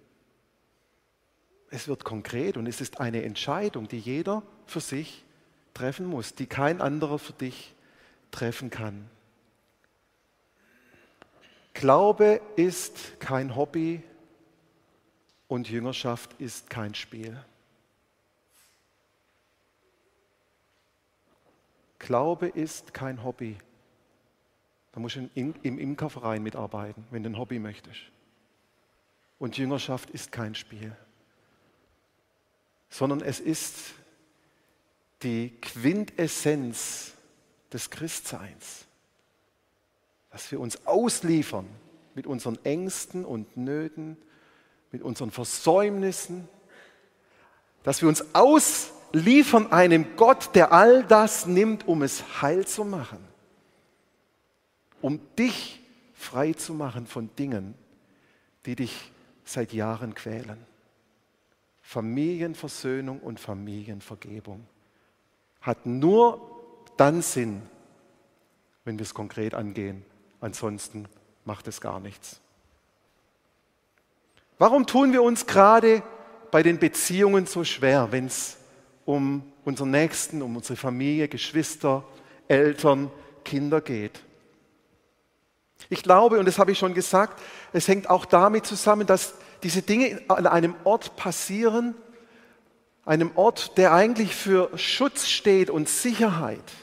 Es 1.71 1.89
wird 1.89 2.05
konkret 2.05 2.55
und 2.55 2.65
es 2.65 2.79
ist 2.79 3.01
eine 3.01 3.23
Entscheidung, 3.23 3.89
die 3.89 3.99
jeder 3.99 4.43
für 4.65 4.79
sich 4.79 5.25
treffen 5.73 6.05
muss, 6.05 6.35
die 6.35 6.47
kein 6.47 6.79
anderer 6.79 7.19
für 7.19 7.33
dich 7.33 7.75
treffen 8.31 8.69
kann. 8.69 9.09
Glaube 11.73 12.39
ist 12.55 13.19
kein 13.19 13.57
Hobby 13.57 14.01
und 15.47 15.69
Jüngerschaft 15.69 16.33
ist 16.39 16.69
kein 16.69 16.93
Spiel. 16.95 17.43
Glaube 21.99 22.47
ist 22.47 22.93
kein 22.93 23.23
Hobby. 23.23 23.57
Da 24.91 24.99
musst 24.99 25.15
du 25.15 25.29
im 25.33 25.53
Imkerverein 25.79 26.41
mitarbeiten, 26.41 27.05
wenn 27.11 27.23
du 27.23 27.29
ein 27.29 27.37
Hobby 27.37 27.59
möchtest. 27.59 28.01
Und 29.39 29.57
Jüngerschaft 29.57 30.09
ist 30.09 30.31
kein 30.31 30.55
Spiel, 30.55 30.95
sondern 32.89 33.21
es 33.21 33.39
ist 33.39 33.93
die 35.21 35.51
Quintessenz 35.61 37.13
des 37.71 37.89
Christseins, 37.89 38.85
dass 40.31 40.51
wir 40.51 40.59
uns 40.59 40.85
ausliefern 40.87 41.67
mit 42.15 42.25
unseren 42.25 42.57
Ängsten 42.65 43.25
und 43.25 43.57
Nöten, 43.57 44.17
mit 44.91 45.01
unseren 45.01 45.31
Versäumnissen, 45.31 46.47
dass 47.83 48.01
wir 48.01 48.09
uns 48.09 48.23
ausliefern 48.33 49.71
einem 49.71 50.15
Gott, 50.15 50.55
der 50.55 50.71
all 50.71 51.03
das 51.03 51.45
nimmt, 51.45 51.87
um 51.87 52.03
es 52.03 52.41
heil 52.41 52.65
zu 52.65 52.83
machen, 52.83 53.19
um 55.01 55.19
dich 55.37 55.81
frei 56.13 56.53
zu 56.53 56.73
machen 56.73 57.07
von 57.07 57.29
Dingen, 57.37 57.75
die 58.65 58.75
dich 58.75 59.11
seit 59.45 59.73
Jahren 59.73 60.13
quälen. 60.13 60.57
Familienversöhnung 61.81 63.19
und 63.19 63.39
Familienvergebung 63.39 64.67
hat 65.61 65.85
nur 65.85 66.41
dann 66.97 67.21
Sinn, 67.21 67.61
wenn 68.83 68.97
wir 68.97 69.03
es 69.03 69.13
konkret 69.13 69.53
angehen. 69.53 70.03
Ansonsten 70.41 71.07
macht 71.45 71.67
es 71.67 71.79
gar 71.79 71.99
nichts. 71.99 72.41
Warum 74.59 74.87
tun 74.87 75.13
wir 75.13 75.21
uns 75.21 75.45
gerade 75.45 76.01
bei 76.49 76.63
den 76.63 76.79
Beziehungen 76.79 77.45
so 77.45 77.63
schwer, 77.63 78.11
wenn 78.11 78.25
es 78.25 78.57
um 79.05 79.43
unseren 79.65 79.91
Nächsten, 79.91 80.41
um 80.41 80.55
unsere 80.55 80.75
Familie, 80.75 81.27
Geschwister, 81.27 82.03
Eltern, 82.47 83.11
Kinder 83.43 83.81
geht? 83.81 84.19
Ich 85.89 86.01
glaube, 86.01 86.39
und 86.39 86.47
das 86.47 86.57
habe 86.57 86.71
ich 86.71 86.79
schon 86.79 86.95
gesagt, 86.95 87.39
es 87.71 87.87
hängt 87.87 88.09
auch 88.09 88.25
damit 88.25 88.65
zusammen, 88.65 89.05
dass 89.05 89.35
diese 89.61 89.83
Dinge 89.83 90.21
an 90.27 90.47
einem 90.47 90.75
Ort 90.83 91.15
passieren, 91.15 91.95
einem 93.05 93.31
Ort, 93.35 93.77
der 93.77 93.93
eigentlich 93.93 94.35
für 94.35 94.75
Schutz 94.77 95.27
steht 95.27 95.69
und 95.69 95.87
Sicherheit. 95.87 96.73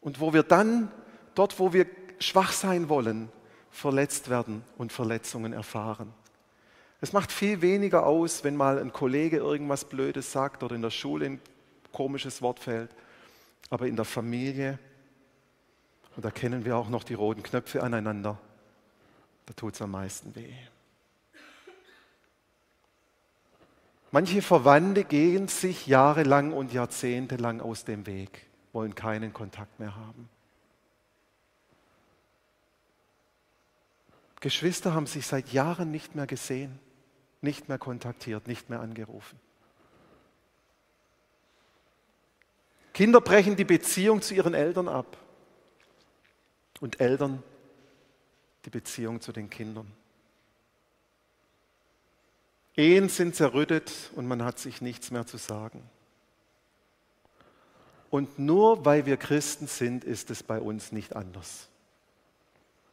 Und 0.00 0.20
wo 0.20 0.32
wir 0.32 0.42
dann, 0.44 0.90
dort 1.34 1.58
wo 1.58 1.72
wir 1.72 1.86
schwach 2.18 2.52
sein 2.52 2.88
wollen, 2.88 3.30
verletzt 3.74 4.30
werden 4.30 4.64
und 4.78 4.92
Verletzungen 4.92 5.52
erfahren. 5.52 6.14
Es 7.00 7.12
macht 7.12 7.32
viel 7.32 7.60
weniger 7.60 8.06
aus, 8.06 8.44
wenn 8.44 8.56
mal 8.56 8.78
ein 8.78 8.92
Kollege 8.92 9.38
irgendwas 9.38 9.84
Blödes 9.84 10.30
sagt 10.30 10.62
oder 10.62 10.76
in 10.76 10.80
der 10.80 10.90
Schule 10.90 11.26
ein 11.26 11.40
komisches 11.92 12.40
Wort 12.40 12.60
fällt. 12.60 12.90
Aber 13.70 13.86
in 13.86 13.96
der 13.96 14.04
Familie, 14.04 14.78
und 16.14 16.24
da 16.24 16.30
kennen 16.30 16.64
wir 16.64 16.76
auch 16.76 16.88
noch 16.88 17.02
die 17.02 17.14
roten 17.14 17.42
Knöpfe 17.42 17.82
aneinander, 17.82 18.38
da 19.46 19.52
tut 19.54 19.74
es 19.74 19.82
am 19.82 19.90
meisten 19.90 20.34
weh. 20.36 20.54
Manche 24.12 24.40
Verwandte 24.40 25.02
gehen 25.02 25.48
sich 25.48 25.88
jahrelang 25.88 26.52
und 26.52 26.72
jahrzehntelang 26.72 27.60
aus 27.60 27.84
dem 27.84 28.06
Weg, 28.06 28.46
wollen 28.72 28.94
keinen 28.94 29.32
Kontakt 29.32 29.80
mehr 29.80 29.96
haben. 29.96 30.28
Geschwister 34.44 34.92
haben 34.92 35.06
sich 35.06 35.26
seit 35.26 35.54
Jahren 35.54 35.90
nicht 35.90 36.14
mehr 36.14 36.26
gesehen, 36.26 36.78
nicht 37.40 37.70
mehr 37.70 37.78
kontaktiert, 37.78 38.46
nicht 38.46 38.68
mehr 38.68 38.80
angerufen. 38.80 39.40
Kinder 42.92 43.22
brechen 43.22 43.56
die 43.56 43.64
Beziehung 43.64 44.20
zu 44.20 44.34
ihren 44.34 44.52
Eltern 44.52 44.86
ab 44.86 45.16
und 46.80 47.00
Eltern 47.00 47.42
die 48.66 48.70
Beziehung 48.70 49.22
zu 49.22 49.32
den 49.32 49.48
Kindern. 49.48 49.90
Ehen 52.76 53.08
sind 53.08 53.34
zerrüttet 53.34 54.10
und 54.14 54.26
man 54.26 54.44
hat 54.44 54.58
sich 54.58 54.82
nichts 54.82 55.10
mehr 55.10 55.24
zu 55.24 55.38
sagen. 55.38 55.88
Und 58.10 58.38
nur 58.38 58.84
weil 58.84 59.06
wir 59.06 59.16
Christen 59.16 59.68
sind, 59.68 60.04
ist 60.04 60.28
es 60.30 60.42
bei 60.42 60.60
uns 60.60 60.92
nicht 60.92 61.16
anders. 61.16 61.70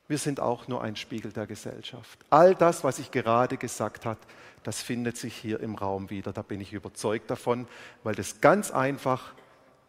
Wir 0.07 0.17
sind 0.17 0.39
auch 0.39 0.67
nur 0.67 0.81
ein 0.81 0.95
Spiegel 0.95 1.31
der 1.31 1.47
Gesellschaft. 1.47 2.19
All 2.29 2.53
das, 2.53 2.83
was 2.83 2.99
ich 2.99 3.11
gerade 3.11 3.57
gesagt 3.57 4.05
habe, 4.05 4.19
das 4.63 4.81
findet 4.81 5.17
sich 5.17 5.35
hier 5.35 5.59
im 5.59 5.75
Raum 5.75 6.09
wieder. 6.09 6.33
Da 6.33 6.41
bin 6.41 6.59
ich 6.59 6.73
überzeugt 6.73 7.29
davon, 7.29 7.67
weil 8.03 8.15
das 8.15 8.41
ganz 8.41 8.71
einfach 8.71 9.33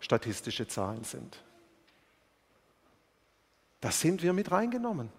statistische 0.01 0.69
Zahlen 0.69 1.05
sind. 1.05 1.43
Das 3.81 4.01
sind 4.01 4.23
wir 4.23 4.33
mit 4.33 4.53
reingenommen. 4.53 5.11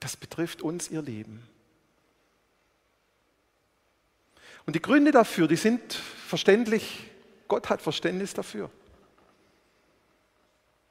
Das 0.00 0.16
betrifft 0.16 0.62
uns, 0.62 0.88
ihr 0.90 1.02
Leben. 1.02 1.46
Und 4.66 4.74
die 4.76 4.82
Gründe 4.82 5.10
dafür, 5.12 5.48
die 5.48 5.56
sind 5.56 5.94
verständlich. 5.94 7.10
Gott 7.48 7.68
hat 7.70 7.82
Verständnis 7.82 8.34
dafür. 8.34 8.70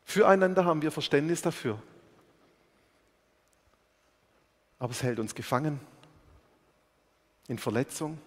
Füreinander 0.06 0.66
haben 0.66 0.82
wir 0.82 0.92
Verständnis 0.92 1.42
dafür. 1.42 1.82
Aber 4.80 4.92
es 4.92 5.04
hält 5.04 5.20
uns 5.20 5.36
gefangen 5.36 5.80
in 7.48 7.58
Verletzung, 7.58 8.20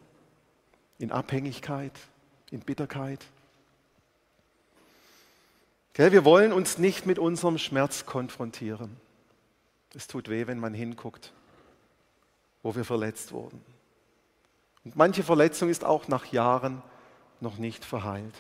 in 0.99 1.13
Abhängigkeit, 1.13 1.93
in 2.51 2.61
Bitterkeit. 2.61 3.25
Wir 5.95 6.25
wollen 6.25 6.53
uns 6.53 6.79
nicht 6.79 7.07
mit 7.07 7.19
unserem 7.19 7.59
Schmerz 7.59 8.07
konfrontieren. 8.07 8.97
Es 9.95 10.07
tut 10.07 10.29
weh, 10.29 10.47
wenn 10.47 10.61
man 10.61 10.73
hinguckt, 10.73 11.33
wo 12.63 12.77
wir 12.77 12.85
verletzt 12.85 13.33
wurden. 13.33 13.61
Und 14.85 14.95
manche 14.95 15.25
Verletzung 15.25 15.69
ist 15.69 15.85
auch 15.85 16.07
nach 16.07 16.27
Jahren 16.27 16.83
noch 17.41 17.59
nicht 17.59 17.85
verheilt. 17.85 18.35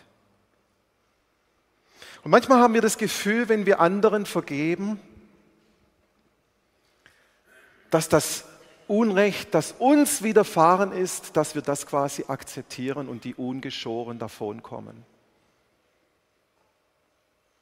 Und 2.22 2.30
manchmal 2.30 2.60
haben 2.60 2.74
wir 2.74 2.80
das 2.80 2.96
Gefühl, 2.96 3.48
wenn 3.48 3.66
wir 3.66 3.80
anderen 3.80 4.24
vergeben, 4.24 5.00
dass 7.90 8.08
das 8.08 8.44
Unrecht, 8.86 9.54
das 9.54 9.72
uns 9.72 10.22
widerfahren 10.22 10.92
ist, 10.92 11.36
dass 11.36 11.54
wir 11.54 11.62
das 11.62 11.86
quasi 11.86 12.24
akzeptieren 12.26 13.08
und 13.08 13.24
die 13.24 13.34
ungeschoren 13.34 14.18
davonkommen. 14.18 15.04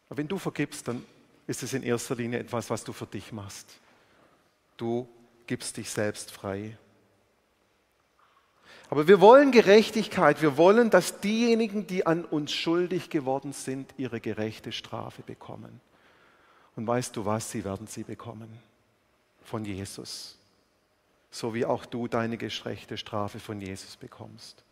Aber 0.09 0.19
wenn 0.19 0.29
du 0.29 0.39
vergibst, 0.39 0.87
dann 0.87 1.05
ist 1.47 1.63
es 1.63 1.73
in 1.73 1.83
erster 1.83 2.15
Linie 2.15 2.39
etwas, 2.39 2.71
was 2.71 2.85
du 2.85 2.93
für 2.93 3.07
dich 3.07 3.33
machst. 3.33 3.81
Du 4.77 5.09
gibst 5.47 5.77
dich 5.77 5.91
selbst 5.91 6.31
frei. 6.31 6.77
Aber 8.89 9.09
wir 9.09 9.21
wollen 9.21 9.51
Gerechtigkeit. 9.51 10.43
Wir 10.43 10.57
wollen, 10.57 10.91
dass 10.91 11.21
diejenigen, 11.21 11.87
die 11.89 12.07
an 12.07 12.25
uns 12.25 12.53
schuldig 12.53 13.11
geworden 13.11 13.53
sind, 13.53 13.93
ihre 13.97 14.21
gerechte 14.21 14.71
Strafe 14.71 15.23
bekommen. 15.23 15.81
Und 16.77 16.87
weißt 16.87 17.17
du 17.17 17.25
was? 17.25 17.51
Sie 17.51 17.65
werden 17.65 17.87
sie 17.89 18.05
bekommen. 18.05 18.49
Von 19.47 19.65
Jesus. 19.65 20.37
So 21.31 21.55
wie 21.55 21.65
auch 21.65 21.87
du 21.87 22.09
deine 22.09 22.37
gerechte 22.37 22.97
Strafe 22.97 23.39
von 23.39 23.61
Jesus 23.61 23.97
bekommst. 23.97 24.65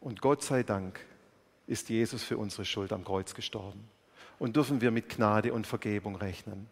Und 0.00 0.22
Gott 0.22 0.42
sei 0.42 0.62
Dank 0.62 0.98
ist 1.66 1.90
Jesus 1.90 2.22
für 2.22 2.38
unsere 2.38 2.64
Schuld 2.64 2.94
am 2.94 3.04
Kreuz 3.04 3.34
gestorben. 3.34 3.86
Und 4.38 4.56
dürfen 4.56 4.80
wir 4.80 4.90
mit 4.90 5.10
Gnade 5.10 5.52
und 5.52 5.66
Vergebung 5.66 6.16
rechnen, 6.16 6.68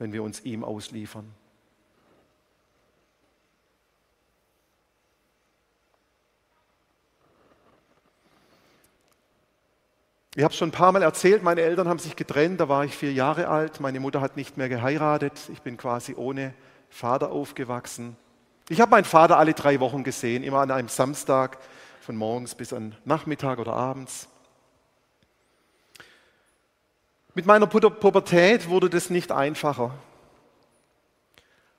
wenn 0.00 0.12
wir 0.12 0.24
uns 0.24 0.40
ihm 0.40 0.64
ausliefern. 0.64 1.32
Ich 10.34 10.44
habe 10.44 10.54
schon 10.54 10.70
ein 10.70 10.72
paar 10.72 10.92
Mal 10.92 11.02
erzählt, 11.02 11.42
meine 11.42 11.60
Eltern 11.60 11.88
haben 11.88 11.98
sich 11.98 12.16
getrennt, 12.16 12.58
da 12.58 12.66
war 12.66 12.86
ich 12.86 12.96
vier 12.96 13.12
Jahre 13.12 13.48
alt, 13.48 13.80
meine 13.80 14.00
Mutter 14.00 14.22
hat 14.22 14.34
nicht 14.38 14.56
mehr 14.56 14.70
geheiratet, 14.70 15.38
ich 15.52 15.60
bin 15.60 15.76
quasi 15.76 16.14
ohne 16.14 16.54
Vater 16.88 17.30
aufgewachsen. 17.30 18.16
Ich 18.70 18.80
habe 18.80 18.92
meinen 18.92 19.04
Vater 19.04 19.36
alle 19.36 19.52
drei 19.52 19.78
Wochen 19.80 20.04
gesehen, 20.04 20.42
immer 20.42 20.60
an 20.60 20.70
einem 20.70 20.88
Samstag, 20.88 21.58
von 22.00 22.16
morgens 22.16 22.54
bis 22.54 22.72
an 22.72 22.96
Nachmittag 23.04 23.58
oder 23.58 23.74
abends. 23.74 24.26
Mit 27.34 27.44
meiner 27.44 27.66
Pubertät 27.66 28.70
wurde 28.70 28.88
das 28.88 29.10
nicht 29.10 29.32
einfacher. 29.32 29.94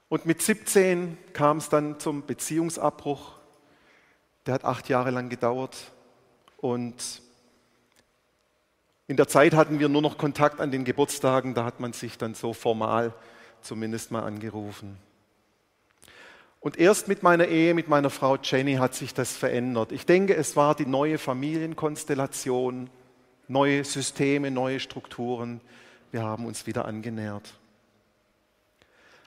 Und 0.10 0.28
mit 0.28 0.44
17 0.44 1.18
kam 1.34 1.58
es 1.58 1.70
dann 1.70 2.00
zum 2.00 2.24
Beziehungsabbruch. 2.26 3.34
Der 4.46 4.54
hat 4.54 4.64
acht 4.64 4.90
Jahre 4.90 5.10
lang 5.10 5.30
gedauert. 5.30 5.92
Und 6.58 7.24
in 9.14 9.18
der 9.18 9.28
Zeit 9.28 9.54
hatten 9.54 9.78
wir 9.78 9.90
nur 9.90 10.02
noch 10.02 10.18
Kontakt 10.18 10.60
an 10.60 10.72
den 10.72 10.86
Geburtstagen. 10.86 11.54
Da 11.54 11.66
hat 11.66 11.80
man 11.80 11.94
sich 11.94 12.18
dann 12.18 12.34
so 12.34 12.52
formal 12.52 13.14
zumindest 13.62 14.10
mal 14.10 14.24
angerufen. 14.24 14.98
Und 16.60 16.80
erst 16.80 17.08
mit 17.08 17.22
meiner 17.22 17.46
Ehe 17.46 17.76
mit 17.76 17.88
meiner 17.88 18.10
Frau 18.10 18.38
Jenny 18.38 18.78
hat 18.78 18.96
sich 18.96 19.14
das 19.14 19.38
verändert. 19.38 19.92
Ich 19.92 20.08
denke, 20.08 20.36
es 20.36 20.56
war 20.56 20.74
die 20.74 20.88
neue 20.88 21.20
Familienkonstellation, 21.20 22.90
neue 23.48 23.84
Systeme, 23.84 24.50
neue 24.50 24.80
Strukturen. 24.80 25.62
Wir 26.10 26.24
haben 26.24 26.48
uns 26.48 26.66
wieder 26.66 26.86
angenähert. 26.86 27.54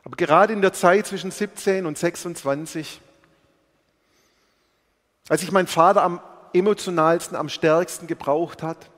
Aber 0.02 0.16
gerade 0.16 0.52
in 0.52 0.62
der 0.62 0.72
Zeit 0.72 1.06
zwischen 1.06 1.30
17 1.30 1.86
und 1.86 1.96
26, 1.96 3.00
als 5.28 5.44
ich 5.44 5.52
meinen 5.52 5.68
Vater 5.68 6.02
am 6.02 6.20
emotionalsten, 6.52 7.36
am 7.36 7.48
stärksten 7.48 8.08
gebraucht 8.08 8.64
hat, 8.64 8.90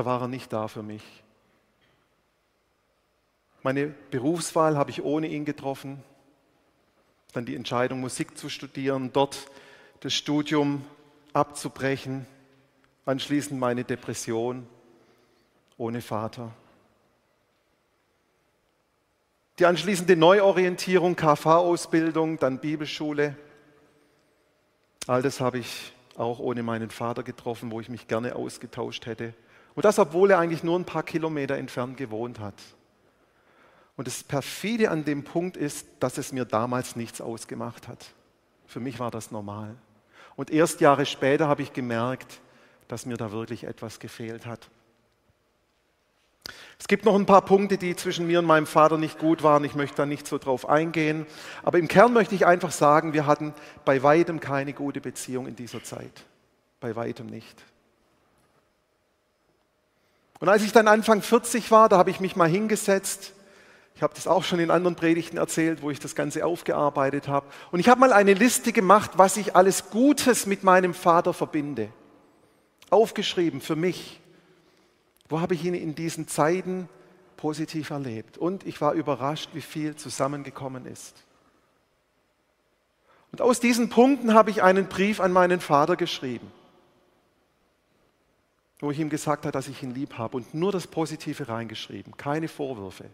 da 0.00 0.06
war 0.06 0.22
er 0.22 0.28
nicht 0.28 0.50
da 0.50 0.66
für 0.66 0.82
mich. 0.82 1.02
Meine 3.62 3.88
Berufswahl 4.10 4.78
habe 4.78 4.90
ich 4.90 5.02
ohne 5.02 5.26
ihn 5.26 5.44
getroffen. 5.44 6.02
Dann 7.34 7.44
die 7.44 7.54
Entscheidung, 7.54 8.00
Musik 8.00 8.38
zu 8.38 8.48
studieren, 8.48 9.10
dort 9.12 9.50
das 10.00 10.14
Studium 10.14 10.86
abzubrechen, 11.34 12.24
anschließend 13.04 13.60
meine 13.60 13.84
Depression 13.84 14.66
ohne 15.76 16.00
Vater. 16.00 16.50
Die 19.58 19.66
anschließende 19.66 20.16
Neuorientierung, 20.16 21.14
KV-Ausbildung, 21.14 22.38
dann 22.38 22.58
Bibelschule. 22.58 23.36
All 25.06 25.20
das 25.20 25.40
habe 25.40 25.58
ich 25.58 25.92
auch 26.16 26.38
ohne 26.38 26.62
meinen 26.62 26.88
Vater 26.88 27.22
getroffen, 27.22 27.70
wo 27.70 27.80
ich 27.80 27.90
mich 27.90 28.08
gerne 28.08 28.34
ausgetauscht 28.34 29.04
hätte. 29.04 29.34
Und 29.74 29.84
das, 29.84 29.98
obwohl 29.98 30.30
er 30.30 30.38
eigentlich 30.38 30.64
nur 30.64 30.78
ein 30.78 30.84
paar 30.84 31.02
Kilometer 31.02 31.56
entfernt 31.56 31.96
gewohnt 31.96 32.40
hat. 32.40 32.54
Und 33.96 34.06
das 34.06 34.22
Perfide 34.22 34.90
an 34.90 35.04
dem 35.04 35.24
Punkt 35.24 35.56
ist, 35.56 35.86
dass 36.00 36.18
es 36.18 36.32
mir 36.32 36.44
damals 36.44 36.96
nichts 36.96 37.20
ausgemacht 37.20 37.86
hat. 37.86 38.06
Für 38.66 38.80
mich 38.80 38.98
war 38.98 39.10
das 39.10 39.30
normal. 39.30 39.76
Und 40.36 40.50
erst 40.50 40.80
Jahre 40.80 41.04
später 41.06 41.48
habe 41.48 41.62
ich 41.62 41.72
gemerkt, 41.72 42.40
dass 42.88 43.04
mir 43.04 43.16
da 43.16 43.30
wirklich 43.30 43.64
etwas 43.64 43.98
gefehlt 43.98 44.46
hat. 44.46 44.68
Es 46.78 46.88
gibt 46.88 47.04
noch 47.04 47.14
ein 47.14 47.26
paar 47.26 47.44
Punkte, 47.44 47.76
die 47.76 47.94
zwischen 47.94 48.26
mir 48.26 48.38
und 48.38 48.46
meinem 48.46 48.66
Vater 48.66 48.96
nicht 48.96 49.18
gut 49.18 49.42
waren. 49.42 49.64
Ich 49.64 49.74
möchte 49.74 49.98
da 49.98 50.06
nicht 50.06 50.26
so 50.26 50.38
drauf 50.38 50.66
eingehen. 50.66 51.26
Aber 51.62 51.78
im 51.78 51.88
Kern 51.88 52.14
möchte 52.14 52.34
ich 52.34 52.46
einfach 52.46 52.72
sagen, 52.72 53.12
wir 53.12 53.26
hatten 53.26 53.52
bei 53.84 54.02
weitem 54.02 54.40
keine 54.40 54.72
gute 54.72 55.02
Beziehung 55.02 55.46
in 55.46 55.56
dieser 55.56 55.84
Zeit. 55.84 56.24
Bei 56.80 56.96
weitem 56.96 57.26
nicht. 57.26 57.62
Und 60.40 60.48
als 60.48 60.62
ich 60.62 60.72
dann 60.72 60.88
Anfang 60.88 61.20
40 61.20 61.70
war, 61.70 61.88
da 61.88 61.98
habe 61.98 62.10
ich 62.10 62.18
mich 62.18 62.34
mal 62.34 62.48
hingesetzt. 62.48 63.34
Ich 63.94 64.02
habe 64.02 64.14
das 64.14 64.26
auch 64.26 64.42
schon 64.42 64.58
in 64.58 64.70
anderen 64.70 64.96
Predigten 64.96 65.36
erzählt, 65.36 65.82
wo 65.82 65.90
ich 65.90 66.00
das 66.00 66.14
Ganze 66.14 66.46
aufgearbeitet 66.46 67.28
habe. 67.28 67.46
Und 67.70 67.78
ich 67.78 67.88
habe 67.90 68.00
mal 68.00 68.14
eine 68.14 68.32
Liste 68.32 68.72
gemacht, 68.72 69.12
was 69.16 69.36
ich 69.36 69.54
alles 69.54 69.90
Gutes 69.90 70.46
mit 70.46 70.64
meinem 70.64 70.94
Vater 70.94 71.34
verbinde. 71.34 71.90
Aufgeschrieben 72.88 73.60
für 73.60 73.76
mich. 73.76 74.18
Wo 75.28 75.40
habe 75.40 75.54
ich 75.54 75.64
ihn 75.64 75.74
in 75.74 75.94
diesen 75.94 76.26
Zeiten 76.26 76.88
positiv 77.36 77.90
erlebt? 77.90 78.38
Und 78.38 78.66
ich 78.66 78.80
war 78.80 78.94
überrascht, 78.94 79.50
wie 79.52 79.60
viel 79.60 79.94
zusammengekommen 79.94 80.86
ist. 80.86 81.14
Und 83.30 83.42
aus 83.42 83.60
diesen 83.60 83.90
Punkten 83.90 84.32
habe 84.32 84.50
ich 84.50 84.62
einen 84.62 84.86
Brief 84.86 85.20
an 85.20 85.32
meinen 85.32 85.60
Vater 85.60 85.96
geschrieben 85.96 86.50
wo 88.80 88.90
ich 88.90 88.98
ihm 88.98 89.10
gesagt 89.10 89.44
habe, 89.44 89.52
dass 89.52 89.68
ich 89.68 89.82
ihn 89.82 89.94
lieb 89.94 90.16
habe 90.16 90.38
und 90.38 90.54
nur 90.54 90.72
das 90.72 90.86
Positive 90.86 91.48
reingeschrieben, 91.48 92.16
keine 92.16 92.48
Vorwürfe, 92.48 93.10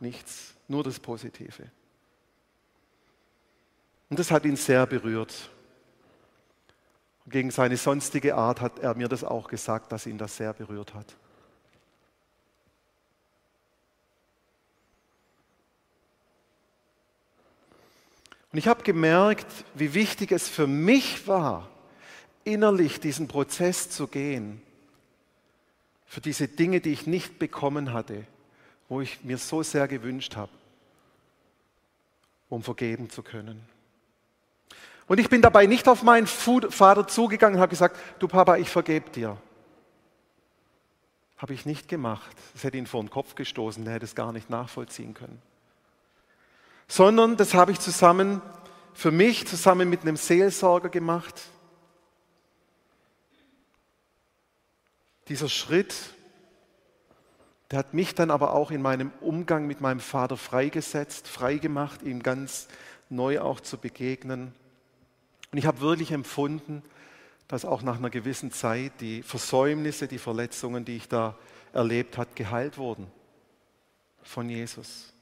nichts, 0.00 0.54
nur 0.68 0.82
das 0.82 0.98
Positive. 0.98 1.70
Und 4.08 4.18
das 4.18 4.30
hat 4.30 4.44
ihn 4.44 4.56
sehr 4.56 4.86
berührt. 4.86 5.50
Gegen 7.26 7.50
seine 7.50 7.76
sonstige 7.76 8.36
Art 8.36 8.60
hat 8.60 8.78
er 8.78 8.94
mir 8.94 9.08
das 9.08 9.24
auch 9.24 9.48
gesagt, 9.48 9.92
dass 9.92 10.06
ihn 10.06 10.16
das 10.16 10.36
sehr 10.36 10.52
berührt 10.52 10.94
hat. 10.94 11.16
Und 18.52 18.58
ich 18.58 18.68
habe 18.68 18.82
gemerkt, 18.84 19.46
wie 19.74 19.92
wichtig 19.92 20.32
es 20.32 20.48
für 20.48 20.66
mich 20.66 21.26
war, 21.26 21.68
innerlich 22.44 23.00
diesen 23.00 23.28
Prozess 23.28 23.90
zu 23.90 24.06
gehen, 24.06 24.62
für 26.06 26.20
diese 26.20 26.48
Dinge, 26.48 26.80
die 26.80 26.92
ich 26.92 27.06
nicht 27.06 27.38
bekommen 27.38 27.92
hatte, 27.92 28.24
wo 28.88 29.00
ich 29.00 29.24
mir 29.24 29.38
so 29.38 29.62
sehr 29.62 29.88
gewünscht 29.88 30.36
habe, 30.36 30.52
um 32.48 32.62
vergeben 32.62 33.10
zu 33.10 33.22
können. 33.22 33.60
Und 35.08 35.18
ich 35.18 35.28
bin 35.28 35.42
dabei 35.42 35.66
nicht 35.66 35.88
auf 35.88 36.02
meinen 36.02 36.26
Vater 36.26 37.06
zugegangen 37.06 37.56
und 37.56 37.60
habe 37.60 37.70
gesagt, 37.70 37.96
du 38.18 38.26
Papa, 38.26 38.56
ich 38.56 38.68
vergebe 38.68 39.10
dir. 39.10 39.36
Habe 41.36 41.52
ich 41.52 41.66
nicht 41.66 41.88
gemacht. 41.88 42.36
Das 42.54 42.64
hätte 42.64 42.78
ihn 42.78 42.86
vor 42.86 43.02
den 43.02 43.10
Kopf 43.10 43.34
gestoßen, 43.34 43.84
der 43.84 43.94
hätte 43.94 44.04
es 44.04 44.14
gar 44.14 44.32
nicht 44.32 44.48
nachvollziehen 44.48 45.14
können. 45.14 45.40
Sondern 46.88 47.36
das 47.36 47.54
habe 47.54 47.72
ich 47.72 47.78
zusammen 47.78 48.40
für 48.94 49.10
mich, 49.10 49.46
zusammen 49.46 49.90
mit 49.90 50.02
einem 50.02 50.16
Seelsorger 50.16 50.88
gemacht, 50.88 51.42
Dieser 55.28 55.48
Schritt, 55.48 55.94
der 57.70 57.80
hat 57.80 57.94
mich 57.94 58.14
dann 58.14 58.30
aber 58.30 58.54
auch 58.54 58.70
in 58.70 58.80
meinem 58.80 59.10
Umgang 59.20 59.66
mit 59.66 59.80
meinem 59.80 60.00
Vater 60.00 60.36
freigesetzt, 60.36 61.26
freigemacht, 61.26 62.02
ihm 62.02 62.22
ganz 62.22 62.68
neu 63.08 63.40
auch 63.40 63.60
zu 63.60 63.76
begegnen. 63.76 64.52
Und 65.50 65.58
ich 65.58 65.66
habe 65.66 65.80
wirklich 65.80 66.12
empfunden, 66.12 66.82
dass 67.48 67.64
auch 67.64 67.82
nach 67.82 67.98
einer 67.98 68.10
gewissen 68.10 68.52
Zeit 68.52 68.92
die 69.00 69.22
Versäumnisse, 69.22 70.08
die 70.08 70.18
Verletzungen, 70.18 70.84
die 70.84 70.96
ich 70.96 71.08
da 71.08 71.36
erlebt 71.72 72.18
habe, 72.18 72.30
geheilt 72.34 72.78
wurden 72.78 73.06
von 74.22 74.48
Jesus. 74.48 75.12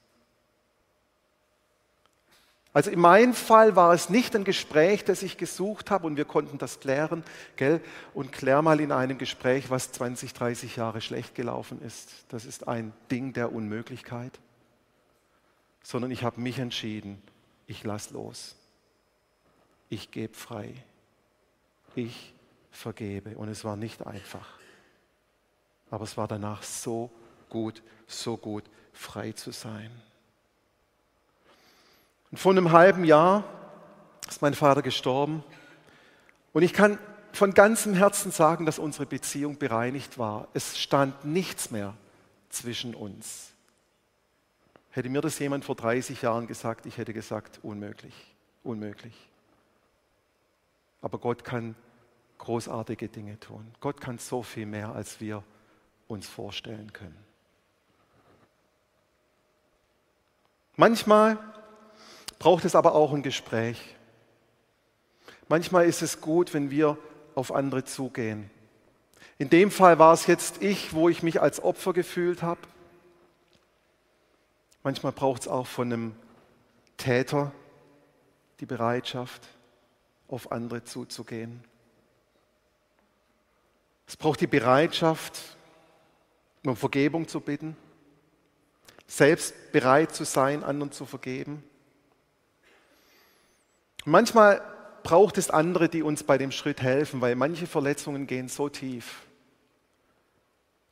Also 2.74 2.90
in 2.90 2.98
meinem 2.98 3.34
Fall 3.34 3.76
war 3.76 3.94
es 3.94 4.10
nicht 4.10 4.34
ein 4.34 4.42
Gespräch, 4.42 5.04
das 5.04 5.22
ich 5.22 5.36
gesucht 5.36 5.92
habe 5.92 6.08
und 6.08 6.16
wir 6.16 6.24
konnten 6.24 6.58
das 6.58 6.80
klären, 6.80 7.22
gell? 7.54 7.80
Und 8.14 8.32
klär 8.32 8.62
mal 8.62 8.80
in 8.80 8.90
einem 8.90 9.16
Gespräch, 9.16 9.70
was 9.70 9.92
20, 9.92 10.34
30 10.34 10.74
Jahre 10.74 11.00
schlecht 11.00 11.36
gelaufen 11.36 11.80
ist. 11.80 12.10
Das 12.30 12.44
ist 12.44 12.66
ein 12.66 12.92
Ding 13.12 13.32
der 13.32 13.52
Unmöglichkeit. 13.52 14.40
Sondern 15.84 16.10
ich 16.10 16.24
habe 16.24 16.40
mich 16.40 16.58
entschieden, 16.58 17.22
ich 17.68 17.84
lass 17.84 18.10
los. 18.10 18.56
Ich 19.88 20.10
gebe 20.10 20.34
frei. 20.34 20.74
Ich 21.94 22.34
vergebe. 22.72 23.36
Und 23.36 23.50
es 23.50 23.64
war 23.64 23.76
nicht 23.76 24.04
einfach. 24.04 24.58
Aber 25.90 26.02
es 26.02 26.16
war 26.16 26.26
danach 26.26 26.64
so 26.64 27.08
gut, 27.48 27.84
so 28.08 28.36
gut, 28.36 28.64
frei 28.92 29.30
zu 29.30 29.52
sein. 29.52 29.92
Und 32.34 32.40
vor 32.40 32.50
einem 32.50 32.72
halben 32.72 33.04
Jahr 33.04 33.44
ist 34.28 34.42
mein 34.42 34.54
Vater 34.54 34.82
gestorben. 34.82 35.44
Und 36.52 36.64
ich 36.64 36.72
kann 36.72 36.98
von 37.32 37.54
ganzem 37.54 37.94
Herzen 37.94 38.32
sagen, 38.32 38.66
dass 38.66 38.80
unsere 38.80 39.06
Beziehung 39.06 39.56
bereinigt 39.56 40.18
war. 40.18 40.48
Es 40.52 40.76
stand 40.76 41.24
nichts 41.24 41.70
mehr 41.70 41.94
zwischen 42.48 42.96
uns. 42.96 43.52
Hätte 44.90 45.10
mir 45.10 45.20
das 45.20 45.38
jemand 45.38 45.64
vor 45.64 45.76
30 45.76 46.22
Jahren 46.22 46.48
gesagt, 46.48 46.86
ich 46.86 46.98
hätte 46.98 47.12
gesagt, 47.14 47.60
unmöglich, 47.62 48.34
unmöglich. 48.64 49.14
Aber 51.02 51.18
Gott 51.18 51.44
kann 51.44 51.76
großartige 52.38 53.08
Dinge 53.08 53.38
tun. 53.38 53.64
Gott 53.78 54.00
kann 54.00 54.18
so 54.18 54.42
viel 54.42 54.66
mehr, 54.66 54.92
als 54.92 55.20
wir 55.20 55.44
uns 56.08 56.26
vorstellen 56.26 56.92
können. 56.92 57.24
Manchmal 60.74 61.38
braucht 62.38 62.64
es 62.64 62.74
aber 62.74 62.94
auch 62.94 63.12
ein 63.12 63.22
Gespräch. 63.22 63.96
Manchmal 65.48 65.86
ist 65.86 66.02
es 66.02 66.20
gut, 66.20 66.54
wenn 66.54 66.70
wir 66.70 66.98
auf 67.34 67.52
andere 67.52 67.84
zugehen. 67.84 68.50
In 69.38 69.50
dem 69.50 69.70
Fall 69.70 69.98
war 69.98 70.14
es 70.14 70.26
jetzt 70.26 70.62
ich, 70.62 70.94
wo 70.94 71.08
ich 71.08 71.22
mich 71.22 71.40
als 71.40 71.62
Opfer 71.62 71.92
gefühlt 71.92 72.42
habe. 72.42 72.60
Manchmal 74.82 75.12
braucht 75.12 75.42
es 75.42 75.48
auch 75.48 75.66
von 75.66 75.92
einem 75.92 76.16
Täter 76.96 77.52
die 78.60 78.66
Bereitschaft, 78.66 79.42
auf 80.28 80.52
andere 80.52 80.84
zuzugehen. 80.84 81.62
Es 84.06 84.16
braucht 84.16 84.40
die 84.40 84.46
Bereitschaft, 84.46 85.40
um 86.64 86.76
Vergebung 86.76 87.28
zu 87.28 87.40
bitten, 87.40 87.76
selbst 89.06 89.72
bereit 89.72 90.14
zu 90.14 90.24
sein, 90.24 90.62
anderen 90.62 90.92
zu 90.92 91.06
vergeben. 91.06 91.62
Manchmal 94.04 94.62
braucht 95.02 95.38
es 95.38 95.50
andere, 95.50 95.88
die 95.88 96.02
uns 96.02 96.24
bei 96.24 96.38
dem 96.38 96.50
Schritt 96.50 96.82
helfen, 96.82 97.20
weil 97.20 97.36
manche 97.36 97.66
Verletzungen 97.66 98.26
gehen 98.26 98.48
so 98.48 98.68
tief, 98.68 99.22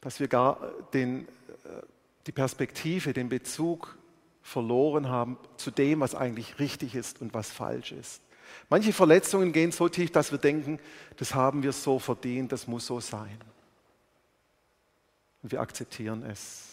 dass 0.00 0.20
wir 0.20 0.28
gar 0.28 0.72
den, 0.92 1.28
äh, 1.64 1.82
die 2.26 2.32
Perspektive, 2.32 3.12
den 3.12 3.28
Bezug 3.28 3.96
verloren 4.42 5.08
haben 5.08 5.38
zu 5.56 5.70
dem, 5.70 6.00
was 6.00 6.14
eigentlich 6.14 6.58
richtig 6.58 6.94
ist 6.94 7.20
und 7.20 7.32
was 7.34 7.50
falsch 7.50 7.92
ist. 7.92 8.22
Manche 8.68 8.92
Verletzungen 8.92 9.52
gehen 9.52 9.72
so 9.72 9.88
tief, 9.88 10.10
dass 10.10 10.30
wir 10.30 10.38
denken, 10.38 10.78
das 11.16 11.34
haben 11.34 11.62
wir 11.62 11.72
so 11.72 11.98
verdient, 11.98 12.52
das 12.52 12.66
muss 12.66 12.86
so 12.86 13.00
sein. 13.00 13.38
Und 15.42 15.52
wir 15.52 15.60
akzeptieren 15.60 16.22
es. 16.24 16.71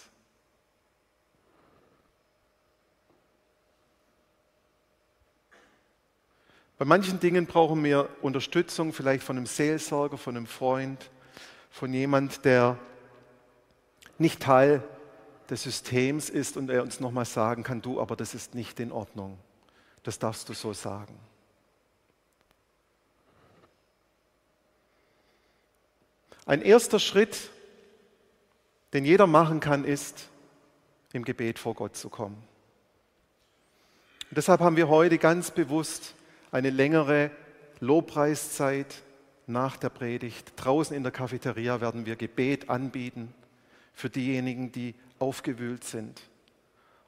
Bei 6.80 6.86
manchen 6.86 7.20
Dingen 7.20 7.46
brauchen 7.46 7.84
wir 7.84 8.08
Unterstützung, 8.22 8.94
vielleicht 8.94 9.22
von 9.22 9.36
einem 9.36 9.46
Seelsorger, 9.46 10.18
von 10.18 10.38
einem 10.38 10.48
Freund, 10.48 11.12
von 11.70 11.94
jemand, 11.94 12.46
der 12.46 12.80
nicht 14.18 14.42
Teil 14.42 14.82
des 15.50 15.64
Systems 15.64 16.30
ist 16.30 16.56
und 16.56 16.70
er 16.70 16.82
uns 16.82 17.02
nochmal 17.02 17.26
sagen 17.26 17.64
kann, 17.64 17.82
du, 17.82 18.00
aber 18.00 18.16
das 18.16 18.34
ist 18.34 18.56
nicht 18.56 18.80
in 18.80 18.94
Ordnung. 18.94 19.38
Das 20.04 20.20
darfst 20.20 20.48
du 20.48 20.54
so 20.54 20.72
sagen. 20.72 21.20
Ein 26.46 26.62
erster 26.62 27.00
Schritt, 27.00 27.50
den 28.94 29.04
jeder 29.04 29.28
machen 29.28 29.60
kann, 29.60 29.84
ist, 29.84 30.30
im 31.12 31.26
Gebet 31.26 31.60
vor 31.60 31.74
Gott 31.74 31.98
zu 31.98 32.08
kommen. 32.08 32.42
Und 34.30 34.38
deshalb 34.38 34.62
haben 34.62 34.78
wir 34.78 34.88
heute 34.88 35.18
ganz 35.18 35.52
bewusst 35.52 36.14
eine 36.52 36.70
längere 36.70 37.32
Lobpreiszeit 37.80 39.04
nach 39.48 39.78
der 39.78 39.90
Predigt. 39.90 40.54
Draußen 40.56 40.96
in 40.96 41.04
der 41.04 41.12
Cafeteria 41.12 41.82
werden 41.82 42.06
wir 42.06 42.16
Gebet 42.16 42.70
anbieten 42.70 43.34
für 43.94 44.10
diejenigen, 44.10 44.72
die 44.72 44.96
aufgewühlt 45.18 45.84
sind 45.84 46.22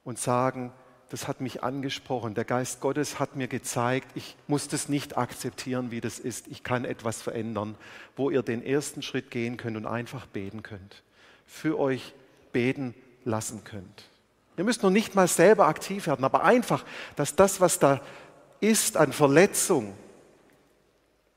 und 0.04 0.20
sagen, 0.20 0.72
das 1.10 1.28
hat 1.28 1.42
mich 1.42 1.62
angesprochen, 1.62 2.36
der 2.36 2.46
Geist 2.46 2.80
Gottes 2.80 3.20
hat 3.20 3.36
mir 3.36 3.48
gezeigt, 3.48 4.08
ich 4.16 4.38
muss 4.48 4.70
das 4.70 4.88
nicht 4.88 5.18
akzeptieren, 5.18 5.92
wie 5.92 6.00
das 6.00 6.20
ist, 6.20 6.48
ich 6.48 6.64
kann 6.64 6.86
etwas 6.86 7.22
verändern, 7.22 7.76
wo 8.16 8.30
ihr 8.30 8.44
den 8.44 8.64
ersten 8.64 9.02
Schritt 9.02 9.30
gehen 9.30 9.58
könnt 9.58 9.76
und 9.76 9.86
einfach 9.86 10.26
beten 10.26 10.64
könnt, 10.64 11.04
für 11.46 11.78
euch 11.78 12.14
beten 12.54 12.96
lassen 13.26 13.66
könnt. 13.66 14.06
Ihr 14.56 14.64
müsst 14.64 14.84
noch 14.84 14.90
nicht 14.90 15.14
mal 15.14 15.28
selber 15.28 15.68
aktiv 15.68 16.08
werden, 16.08 16.24
aber 16.24 16.44
einfach, 16.44 16.86
dass 17.18 17.36
das, 17.36 17.60
was 17.60 17.80
da 17.80 18.02
ist 18.62 18.96
an 18.96 19.12
Verletzung, 19.12 19.98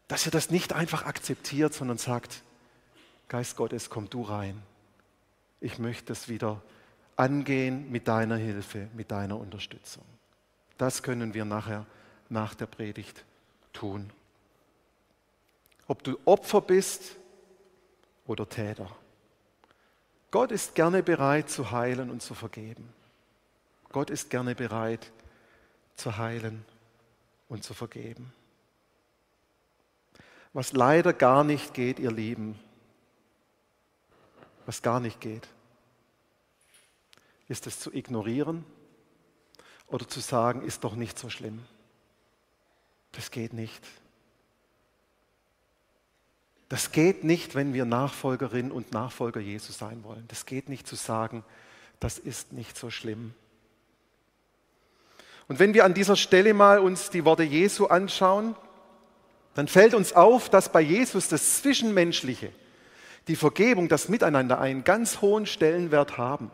dass 0.06 0.26
ihr 0.26 0.32
das 0.32 0.50
nicht 0.50 0.72
einfach 0.72 1.06
akzeptiert, 1.06 1.74
sondern 1.74 1.98
sagt, 1.98 2.42
Geist 3.28 3.56
Gottes, 3.56 3.90
komm 3.90 4.08
du 4.10 4.22
rein. 4.22 4.62
Ich 5.60 5.78
möchte 5.78 6.12
es 6.12 6.28
wieder 6.28 6.60
angehen 7.16 7.90
mit 7.90 8.06
deiner 8.06 8.36
Hilfe, 8.36 8.88
mit 8.94 9.10
deiner 9.10 9.38
Unterstützung. 9.38 10.04
Das 10.76 11.02
können 11.02 11.32
wir 11.32 11.46
nachher 11.46 11.86
nach 12.28 12.54
der 12.54 12.66
Predigt 12.66 13.24
tun. 13.72 14.10
Ob 15.88 16.02
du 16.02 16.18
Opfer 16.26 16.60
bist 16.60 17.16
oder 18.26 18.48
Täter. 18.48 18.90
Gott 20.30 20.52
ist 20.52 20.74
gerne 20.74 21.02
bereit 21.02 21.48
zu 21.48 21.70
heilen 21.70 22.10
und 22.10 22.22
zu 22.22 22.34
vergeben. 22.34 22.92
Gott 23.90 24.10
ist 24.10 24.28
gerne 24.28 24.54
bereit 24.54 25.10
zu 25.96 26.18
heilen 26.18 26.64
und 27.48 27.64
zu 27.64 27.74
vergeben. 27.74 28.32
Was 30.52 30.72
leider 30.72 31.12
gar 31.12 31.44
nicht 31.44 31.74
geht, 31.74 31.98
ihr 31.98 32.12
Lieben, 32.12 32.58
was 34.66 34.82
gar 34.82 35.00
nicht 35.00 35.20
geht, 35.20 35.48
ist 37.48 37.66
es 37.66 37.80
zu 37.80 37.92
ignorieren 37.92 38.64
oder 39.88 40.08
zu 40.08 40.20
sagen, 40.20 40.62
ist 40.62 40.84
doch 40.84 40.94
nicht 40.94 41.18
so 41.18 41.28
schlimm. 41.28 41.64
Das 43.12 43.30
geht 43.30 43.52
nicht. 43.52 43.84
Das 46.68 46.92
geht 46.92 47.24
nicht, 47.24 47.54
wenn 47.54 47.74
wir 47.74 47.84
Nachfolgerin 47.84 48.72
und 48.72 48.92
Nachfolger 48.92 49.40
Jesus 49.40 49.78
sein 49.78 50.02
wollen. 50.02 50.24
Das 50.28 50.46
geht 50.46 50.68
nicht 50.68 50.86
zu 50.86 50.96
sagen, 50.96 51.44
das 52.00 52.18
ist 52.18 52.52
nicht 52.52 52.76
so 52.76 52.90
schlimm. 52.90 53.34
Und 55.48 55.58
wenn 55.58 55.74
wir 55.74 55.84
an 55.84 55.94
dieser 55.94 56.16
Stelle 56.16 56.54
mal 56.54 56.78
uns 56.78 57.10
die 57.10 57.24
Worte 57.24 57.42
Jesu 57.42 57.86
anschauen, 57.86 58.54
dann 59.54 59.68
fällt 59.68 59.94
uns 59.94 60.12
auf, 60.12 60.48
dass 60.48 60.70
bei 60.70 60.80
Jesus 60.80 61.28
das 61.28 61.58
Zwischenmenschliche, 61.58 62.50
die 63.28 63.36
Vergebung, 63.36 63.88
das 63.88 64.08
Miteinander 64.08 64.60
einen 64.60 64.84
ganz 64.84 65.20
hohen 65.20 65.46
Stellenwert 65.46 66.18
haben. 66.18 66.50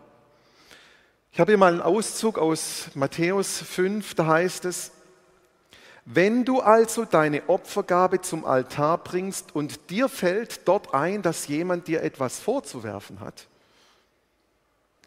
Ich 1.33 1.38
habe 1.38 1.53
hier 1.53 1.59
mal 1.59 1.72
einen 1.72 1.83
Auszug 1.83 2.38
aus 2.38 2.88
Matthäus 2.94 3.59
5, 3.59 4.14
da 4.14 4.26
heißt 4.26 4.64
es, 4.64 4.92
wenn 6.05 6.44
du 6.44 6.61
also 6.61 7.05
deine 7.05 7.48
Opfergabe 7.48 8.20
zum 8.20 8.44
Altar 8.44 8.98
bringst 8.98 9.55
und 9.55 9.90
dir 9.90 10.09
fällt 10.09 10.66
dort 10.66 10.92
ein, 10.92 11.22
dass 11.22 11.46
jemand 11.46 11.87
dir 11.87 12.03
etwas 12.03 12.40
vorzuwerfen 12.40 13.20
hat, 13.20 13.46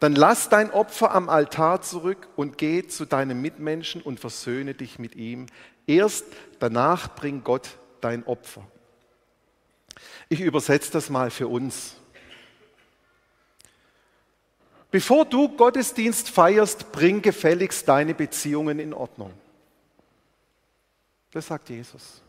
dann 0.04 0.16
lass 0.16 0.50
dein 0.50 0.70
Opfer 0.70 1.12
am 1.12 1.30
Altar 1.30 1.80
zurück 1.80 2.28
und 2.36 2.58
geh 2.58 2.86
zu 2.86 3.06
deinem 3.06 3.40
Mitmenschen 3.40 4.02
und 4.02 4.20
versöhne 4.20 4.74
dich 4.74 4.98
mit 4.98 5.16
ihm. 5.16 5.46
Erst 5.86 6.26
danach 6.58 7.14
bring 7.14 7.42
Gott 7.42 7.78
dein 8.02 8.22
Opfer. 8.26 8.66
Ich 10.28 10.42
übersetze 10.42 10.92
das 10.92 11.08
mal 11.08 11.30
für 11.30 11.48
uns. 11.48 11.94
Bevor 14.90 15.24
du 15.24 15.48
Gottesdienst 15.48 16.28
feierst, 16.28 16.92
bring 16.92 17.22
gefälligst 17.22 17.88
deine 17.88 18.12
Beziehungen 18.12 18.80
in 18.80 18.92
Ordnung. 18.92 19.32
Das 21.30 21.46
sagt 21.46 21.70
Jesus. 21.70 22.20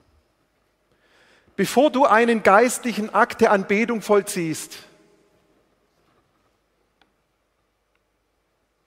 Bevor 1.57 1.91
du 1.91 2.05
einen 2.05 2.41
geistlichen 2.41 3.13
Akt 3.13 3.41
der 3.41 3.51
Anbetung 3.51 4.01
vollziehst, 4.01 4.77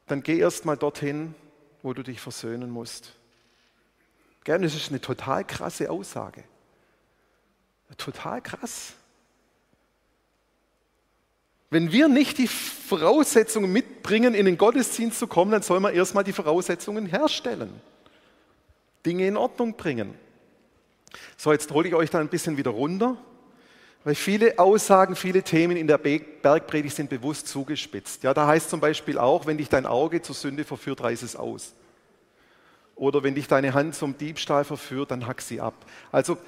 dann 0.08 0.22
geh 0.22 0.38
erst 0.38 0.64
mal 0.64 0.76
dorthin, 0.76 1.34
wo 1.82 1.92
du 1.92 2.02
dich 2.02 2.20
versöhnen 2.20 2.70
musst. 2.70 3.14
Gern, 4.44 4.62
das 4.62 4.74
ist 4.74 4.90
eine 4.90 5.00
total 5.00 5.44
krasse 5.44 5.90
Aussage. 5.90 6.44
Total 7.96 8.40
krass. 8.42 8.94
Wenn 11.70 11.92
wir 11.92 12.08
nicht 12.08 12.38
die 12.38 12.48
Voraussetzungen 12.48 13.70
mitbringen, 13.70 14.34
in 14.34 14.46
den 14.46 14.56
Gottesdienst 14.56 15.18
zu 15.18 15.26
kommen, 15.26 15.50
dann 15.50 15.62
soll 15.62 15.80
man 15.80 15.94
erstmal 15.94 16.24
die 16.24 16.32
Voraussetzungen 16.32 17.06
herstellen. 17.06 17.80
Dinge 19.04 19.26
in 19.26 19.36
Ordnung 19.36 19.74
bringen. 19.74 20.14
So, 21.36 21.52
jetzt 21.52 21.70
hole 21.70 21.88
ich 21.88 21.94
euch 21.94 22.10
da 22.10 22.20
ein 22.20 22.28
bisschen 22.28 22.56
wieder 22.56 22.70
runter. 22.70 23.16
Weil 24.08 24.14
viele 24.14 24.58
Aussagen, 24.58 25.16
viele 25.16 25.42
Themen 25.42 25.76
in 25.76 25.86
der 25.86 25.98
Bergpredigt 25.98 26.96
sind 26.96 27.10
bewusst 27.10 27.46
zugespitzt. 27.46 28.22
Ja, 28.22 28.32
da 28.32 28.46
heißt 28.46 28.70
zum 28.70 28.80
Beispiel 28.80 29.18
auch, 29.18 29.44
wenn 29.44 29.58
dich 29.58 29.68
dein 29.68 29.84
Auge 29.84 30.22
zur 30.22 30.34
Sünde 30.34 30.64
verführt, 30.64 31.02
reiß 31.02 31.20
es 31.20 31.36
aus. 31.36 31.74
Oder 32.96 33.22
wenn 33.22 33.34
dich 33.34 33.48
deine 33.48 33.74
Hand 33.74 33.94
zum 33.94 34.16
Diebstahl 34.16 34.64
verführt, 34.64 35.10
dann 35.10 35.26
hack 35.26 35.42
sie 35.42 35.60
ab. 35.60 35.74
Also 36.10 36.38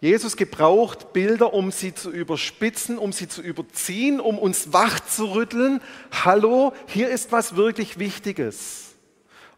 Jesus 0.00 0.34
gebraucht 0.34 1.12
Bilder, 1.12 1.52
um 1.52 1.72
sie 1.72 1.94
zu 1.94 2.10
überspitzen, 2.10 2.96
um 2.96 3.12
sie 3.12 3.28
zu 3.28 3.42
überziehen, 3.42 4.18
um 4.18 4.38
uns 4.38 4.72
wach 4.72 4.98
zu 5.00 5.34
rütteln. 5.34 5.82
Hallo, 6.24 6.72
hier 6.86 7.10
ist 7.10 7.32
was 7.32 7.54
wirklich 7.54 7.98
Wichtiges. 7.98 8.94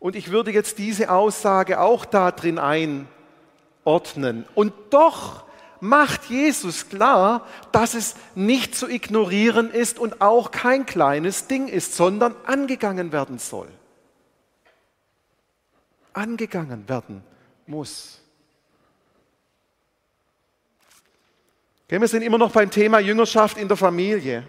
Und 0.01 0.17
ich 0.17 0.33
würde 0.33 0.51
jetzt 0.51 0.79
diese 0.79 1.13
Aussage 1.13 1.79
auch 1.79 2.05
da 2.07 2.33
drin 2.33 2.59
einordnen. 2.59 4.47
Und 4.57 4.73
doch 4.91 5.45
macht 5.81 6.27
Jesus 6.27 6.89
klar, 6.89 7.47
dass 7.73 7.95
es 7.95 8.15
nicht 8.35 8.75
zu 8.75 8.89
ignorieren 8.89 9.71
ist 9.71 9.99
und 9.99 10.21
auch 10.21 10.51
kein 10.51 10.87
kleines 10.87 11.47
Ding 11.47 11.69
ist, 11.69 11.97
sondern 11.97 12.35
angegangen 12.45 13.13
werden 13.13 13.39
soll. 13.39 13.69
Angegangen 16.13 16.89
werden 16.89 17.23
muss. 17.67 18.21
Okay, 21.87 22.01
wir 22.01 22.09
sind 22.09 22.23
immer 22.23 22.39
noch 22.39 22.53
beim 22.53 22.71
Thema 22.71 23.01
Jüngerschaft 23.01 23.59
in 23.59 23.69
der 23.69 23.77
Familie. 23.77 24.47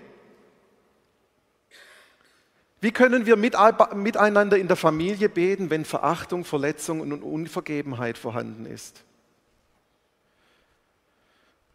Wie 2.82 2.92
können 2.92 3.28
wir 3.28 3.36
miteinander 3.36 4.58
in 4.58 4.68
der 4.68 4.76
Familie 4.76 5.30
beten, 5.30 5.70
wenn 5.70 5.86
Verachtung, 5.86 6.44
Verletzung 6.44 7.00
und 7.02 7.22
Unvergebenheit 7.22 8.18
vorhanden 8.18 8.66
ist? 8.66 9.04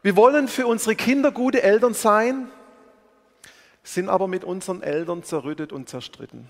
Wir 0.07 0.15
wollen 0.15 0.47
für 0.47 0.69
unsere 0.69 0.95
Kinder 0.95 1.33
gute 1.33 1.65
Eltern 1.65 1.93
sein. 1.93 2.49
sind 3.83 4.09
aber 4.09 4.29
mit 4.29 4.45
unseren 4.45 4.81
Eltern 4.81 5.25
zerrüttet 5.25 5.73
und 5.73 5.89
zerstritten. 5.89 6.49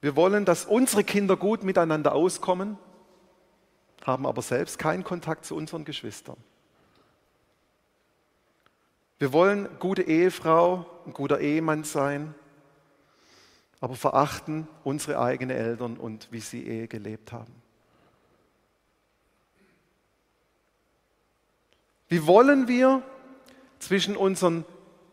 Wir 0.00 0.16
wollen, 0.16 0.46
dass 0.46 0.64
unsere 0.64 1.04
Kinder 1.04 1.36
gut 1.36 1.64
miteinander 1.64 2.14
auskommen, 2.14 2.78
haben 4.06 4.24
aber 4.24 4.40
selbst 4.40 4.78
keinen 4.78 5.04
Kontakt 5.04 5.44
zu 5.44 5.54
unseren 5.54 5.84
Geschwistern. 5.84 6.38
Wir 9.18 9.34
wollen 9.34 9.68
gute 9.80 10.00
Ehefrau, 10.00 10.86
ein 11.04 11.12
guter 11.12 11.40
Ehemann 11.40 11.84
sein, 11.84 12.34
aber 13.82 13.96
verachten 13.96 14.66
unsere 14.82 15.20
eigenen 15.20 15.58
Eltern 15.58 15.98
und 15.98 16.28
wie 16.30 16.40
sie 16.40 16.66
Ehe 16.66 16.88
gelebt 16.88 17.32
haben. 17.32 17.63
Wie 22.14 22.28
wollen 22.28 22.68
wir 22.68 23.02
zwischen 23.80 24.16
unseren 24.16 24.64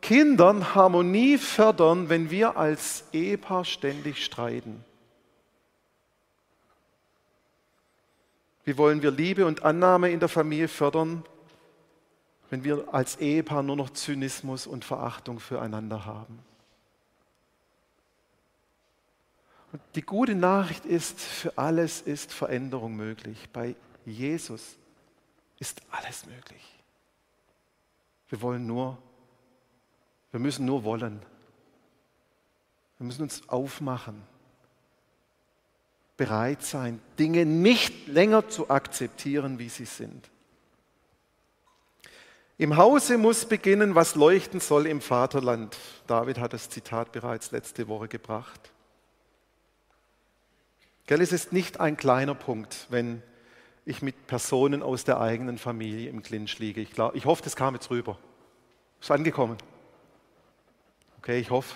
Kindern 0.04 0.76
Harmonie 0.76 1.40
fördern, 1.40 2.10
wenn 2.10 2.30
wir 2.30 2.58
als 2.58 3.06
Ehepaar 3.12 3.66
ständig 3.66 4.24
streiten? 4.24 4.86
Wie 8.66 8.78
wollen 8.78 9.02
wir 9.02 9.10
Liebe 9.10 9.48
und 9.48 9.64
Annahme 9.64 10.12
in 10.12 10.20
der 10.20 10.30
Familie 10.30 10.68
fördern, 10.68 11.24
wenn 12.52 12.64
wir 12.64 12.94
als 12.94 13.16
Ehepaar 13.16 13.64
nur 13.64 13.78
noch 13.78 13.90
Zynismus 13.90 14.68
und 14.68 14.86
Verachtung 14.86 15.40
füreinander 15.40 16.06
haben? 16.06 16.38
Und 19.72 19.82
die 19.96 20.04
gute 20.04 20.36
Nachricht 20.36 20.86
ist, 20.86 21.20
für 21.20 21.58
alles 21.58 22.02
ist 22.02 22.32
Veränderung 22.32 22.96
möglich. 22.96 23.50
Bei 23.52 23.74
Jesus 24.06 24.76
ist 25.58 25.82
alles 25.90 26.28
möglich. 26.28 26.81
Wir 28.32 28.42
wollen 28.42 28.66
nur, 28.66 28.98
wir 30.32 30.40
müssen 30.40 30.66
nur 30.66 30.86
wollen. 30.86 31.22
Wir 32.98 33.06
müssen 33.06 33.24
uns 33.24 33.48
aufmachen, 33.50 34.24
bereit 36.16 36.64
sein, 36.64 37.02
Dinge 37.20 37.46
nicht 37.46 38.08
länger 38.08 38.48
zu 38.48 38.70
akzeptieren, 38.70 39.60
wie 39.60 39.68
sie 39.68 39.86
sind. 39.86 40.30
Im 42.58 42.78
Hause 42.78 43.18
muss 43.18 43.46
beginnen, 43.46 43.96
was 43.96 44.16
leuchten 44.16 44.62
soll 44.62 44.88
im 44.88 45.02
Vaterland. 45.02 45.78
David 46.08 46.38
hat 46.38 46.54
das 46.54 46.70
Zitat 46.70 47.12
bereits 47.12 47.52
letzte 47.52 47.90
Woche 47.90 48.08
gebracht. 48.08 48.72
Gell, 51.06 51.22
es 51.22 51.34
ist 51.34 51.52
nicht 51.52 51.82
ein 51.82 51.98
kleiner 51.98 52.36
Punkt, 52.36 52.88
wenn 52.90 53.24
ich 53.86 54.02
mit 54.02 54.28
Personen 54.28 54.84
aus 54.84 55.04
der 55.04 55.20
eigenen 55.20 55.58
Familie 55.58 56.10
im 56.10 56.22
Clinch 56.22 56.60
liege. 56.60 56.82
Ich, 56.82 56.92
glaub, 56.92 57.16
ich 57.16 57.26
hoffe, 57.26 57.42
das 57.44 57.56
kam 57.56 57.74
jetzt 57.74 57.90
rüber. 57.90 58.18
Ist 59.00 59.12
angekommen. 59.12 59.58
Okay, 61.20 61.40
ich 61.40 61.50
hoffe. 61.50 61.74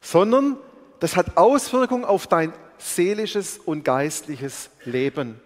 Sondern 0.00 0.56
das 1.00 1.16
hat 1.16 1.36
Auswirkungen 1.36 2.04
auf 2.04 2.26
dein 2.26 2.52
seelisches 2.78 3.58
und 3.58 3.84
geistliches 3.84 4.70
Leben. 4.84 5.40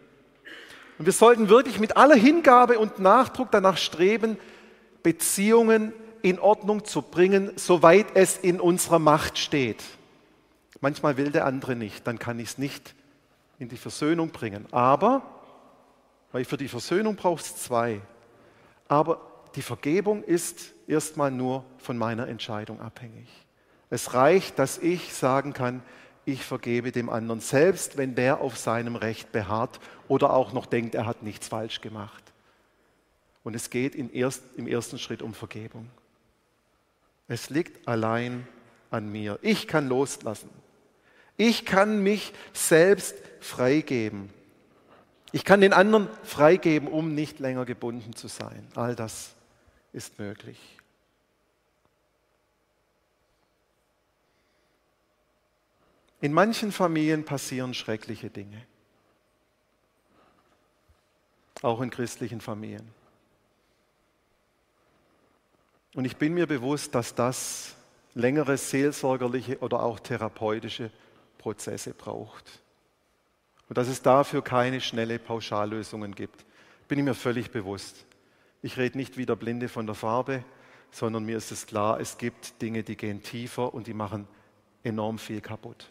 Und 0.99 1.07
wir 1.07 1.13
sollten 1.13 1.49
wirklich 1.49 1.81
mit 1.81 1.97
aller 1.97 2.15
Hingabe 2.15 2.79
und 2.79 2.99
Nachdruck 2.99 3.51
danach 3.51 3.79
streben, 3.79 4.37
Beziehungen 5.03 5.93
in 6.21 6.39
Ordnung 6.39 6.85
zu 6.85 7.03
bringen, 7.03 7.53
soweit 7.57 8.07
es 8.15 8.37
in 8.37 8.61
unserer 8.61 8.99
Macht 8.99 9.39
steht. 9.39 9.83
Manchmal 10.81 11.17
will 11.17 11.31
der 11.31 11.47
andere 11.47 11.75
nicht, 11.75 12.07
dann 12.07 12.19
kann 12.19 12.39
ich 12.39 12.51
es 12.51 12.59
nicht 12.59 12.95
in 13.63 13.69
die 13.69 13.77
Versöhnung 13.77 14.31
bringen. 14.31 14.67
Aber, 14.73 15.23
weil 16.33 16.45
für 16.45 16.57
die 16.57 16.69
Versöhnung 16.69 17.15
braucht 17.17 17.45
es 17.45 17.57
zwei. 17.57 18.01
Aber 18.89 19.21
die 19.55 19.63
Vergebung 19.63 20.25
ist 20.25 20.73
erstmal 20.89 21.31
nur 21.31 21.65
von 21.79 21.97
meiner 21.97 22.27
Entscheidung 22.27 22.81
abhängig. 22.81 23.29
Es 23.89 24.15
reicht, 24.15 24.59
dass 24.59 24.79
ich 24.79 25.15
sagen 25.15 25.53
kann, 25.53 25.83
ich 26.25 26.45
vergebe 26.45 26.93
dem 26.93 27.09
anderen, 27.09 27.41
selbst 27.41 27.97
wenn 27.97 28.15
der 28.15 28.41
auf 28.41 28.57
seinem 28.57 28.97
Recht 28.97 29.33
beharrt 29.33 29.81
oder 30.09 30.33
auch 30.33 30.53
noch 30.53 30.67
denkt, 30.67 30.95
er 30.95 31.07
hat 31.07 31.23
nichts 31.23 31.49
falsch 31.49 31.81
gemacht. 31.81 32.23
Und 33.45 33.55
es 33.55 33.71
geht 33.71 33.95
erst, 33.95 34.43
im 34.57 34.67
ersten 34.67 34.99
Schritt 34.99 35.23
um 35.23 35.35
Vergebung. 35.35 35.89
Es 37.29 37.51
liegt 37.51 37.87
allein 37.89 38.47
an 38.91 39.11
mir. 39.11 39.39
Ich 39.43 39.69
kann 39.69 39.89
loslassen. 39.89 40.51
Ich 41.37 41.65
kann 41.65 42.03
mich 42.03 42.33
selbst 42.53 43.15
freigeben. 43.41 44.31
Ich 45.33 45.45
kann 45.45 45.61
den 45.61 45.73
anderen 45.73 46.09
freigeben, 46.25 46.89
um 46.89 47.15
nicht 47.15 47.41
länger 47.41 47.65
gebunden 47.65 48.15
zu 48.15 48.29
sein. 48.29 48.69
All 48.75 48.95
das 48.95 49.35
ist 49.93 50.19
möglich. 50.19 50.59
In 56.21 56.33
manchen 56.33 56.71
Familien 56.71 57.25
passieren 57.25 57.75
schreckliche 57.75 58.31
Dinge. 58.31 58.63
Auch 61.63 61.81
in 61.81 61.91
christlichen 61.91 62.41
Familien. 62.41 62.89
Und 65.95 66.05
ich 66.05 66.17
bin 66.17 66.35
mir 66.35 66.47
bewusst, 66.47 66.95
dass 66.95 67.15
das 67.15 67.75
längere 68.15 68.57
seelsorgerliche 68.57 69.59
oder 69.59 69.83
auch 69.83 69.99
therapeutische 69.99 70.91
Prozesse 71.43 71.93
braucht. 71.93 72.63
Und 73.69 73.77
dass 73.77 73.89
es 73.89 74.01
dafür 74.01 74.43
keine 74.43 74.81
schnelle 74.81 75.19
Pauschallösungen 75.19 76.15
gibt, 76.15 76.45
bin 76.87 76.99
ich 76.99 77.05
mir 77.05 77.15
völlig 77.15 77.51
bewusst. 77.51 78.07
Ich 78.63 78.77
rede 78.77 78.97
nicht 78.97 79.17
wie 79.17 79.27
der 79.27 79.35
Blinde 79.35 79.69
von 79.69 79.87
der 79.87 79.97
Farbe, 79.97 80.45
sondern 80.93 81.25
mir 81.25 81.37
ist 81.37 81.51
es 81.51 81.67
klar, 81.67 81.99
es 82.01 82.17
gibt 82.17 82.63
Dinge, 82.63 82.85
die 82.85 82.97
gehen 82.97 83.23
tiefer 83.23 83.75
und 83.75 83.87
die 83.87 83.95
machen 83.95 84.29
enorm 84.85 85.19
viel 85.19 85.41
kaputt. 85.41 85.91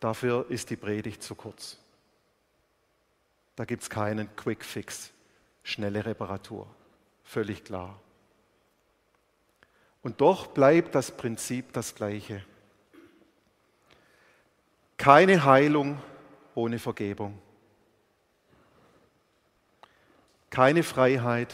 Dafür 0.00 0.46
ist 0.48 0.70
die 0.70 0.76
Predigt 0.76 1.22
zu 1.22 1.36
kurz. 1.36 1.78
Da 3.54 3.64
gibt 3.64 3.84
es 3.84 3.90
keinen 3.90 4.34
Quick 4.34 4.64
Fix, 4.64 5.12
schnelle 5.62 6.04
Reparatur. 6.04 6.66
Völlig 7.22 7.62
klar. 7.62 8.00
Und 10.02 10.20
doch 10.20 10.48
bleibt 10.48 10.96
das 10.96 11.16
Prinzip 11.16 11.72
das 11.72 11.94
gleiche. 11.94 12.44
Keine 15.02 15.44
Heilung 15.44 16.00
ohne 16.54 16.78
Vergebung. 16.78 17.36
Keine 20.48 20.84
Freiheit 20.84 21.52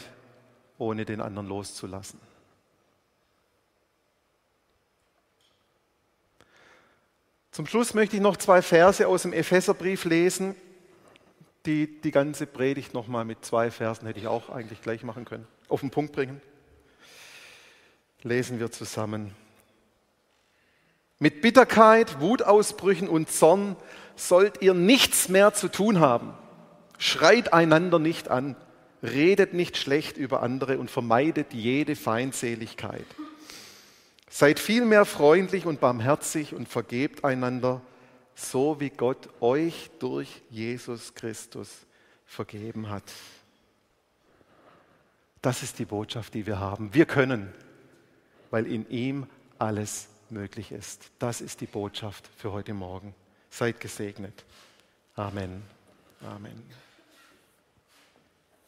ohne 0.77 1.03
den 1.03 1.19
anderen 1.19 1.47
loszulassen. 1.47 2.21
Zum 7.49 7.65
Schluss 7.65 7.95
möchte 7.95 8.17
ich 8.17 8.21
noch 8.21 8.37
zwei 8.37 8.61
Verse 8.61 9.07
aus 9.07 9.23
dem 9.23 9.33
Epheserbrief 9.33 10.05
lesen, 10.05 10.53
die 11.65 11.99
die 12.01 12.11
ganze 12.11 12.45
Predigt 12.45 12.93
nochmal 12.93 13.25
mit 13.25 13.43
zwei 13.43 13.71
Versen 13.71 14.05
hätte 14.05 14.19
ich 14.19 14.27
auch 14.27 14.51
eigentlich 14.51 14.83
gleich 14.83 15.01
machen 15.01 15.25
können, 15.25 15.47
auf 15.69 15.79
den 15.79 15.89
Punkt 15.89 16.13
bringen. 16.13 16.39
Lesen 18.21 18.59
wir 18.59 18.69
zusammen. 18.69 19.33
Mit 21.19 21.41
Bitterkeit, 21.41 22.21
Wutausbrüchen 22.21 23.09
und 23.09 23.29
Zorn 23.29 23.75
sollt 24.15 24.61
ihr 24.61 24.73
nichts 24.73 25.27
mehr 25.27 25.53
zu 25.53 25.67
tun 25.67 25.99
haben. 25.99 26.33
Schreit 26.97 27.51
einander 27.51 27.99
nicht 27.99 28.29
an, 28.29 28.55
redet 29.03 29.53
nicht 29.53 29.75
schlecht 29.75 30.17
über 30.17 30.41
andere 30.41 30.79
und 30.79 30.89
vermeidet 30.89 31.53
jede 31.53 31.97
Feindseligkeit. 31.97 33.05
Seid 34.29 34.59
vielmehr 34.59 35.03
freundlich 35.05 35.65
und 35.65 35.81
barmherzig 35.81 36.53
und 36.53 36.69
vergebt 36.69 37.25
einander, 37.25 37.81
so 38.35 38.79
wie 38.79 38.89
Gott 38.89 39.29
euch 39.41 39.91
durch 39.99 40.41
Jesus 40.49 41.15
Christus 41.15 41.69
vergeben 42.25 42.89
hat. 42.89 43.03
Das 45.41 45.63
ist 45.63 45.79
die 45.79 45.85
Botschaft, 45.85 46.33
die 46.33 46.45
wir 46.45 46.59
haben. 46.59 46.93
Wir 46.93 47.05
können, 47.05 47.51
weil 48.51 48.67
in 48.67 48.89
ihm 48.89 49.25
alles 49.57 50.07
möglich 50.31 50.71
ist. 50.71 51.11
Das 51.19 51.41
ist 51.41 51.61
die 51.61 51.67
Botschaft 51.67 52.27
für 52.37 52.51
heute 52.51 52.73
Morgen. 52.73 53.13
Seid 53.49 53.79
gesegnet. 53.79 54.45
Amen. 55.15 55.63
Amen. 56.21 56.63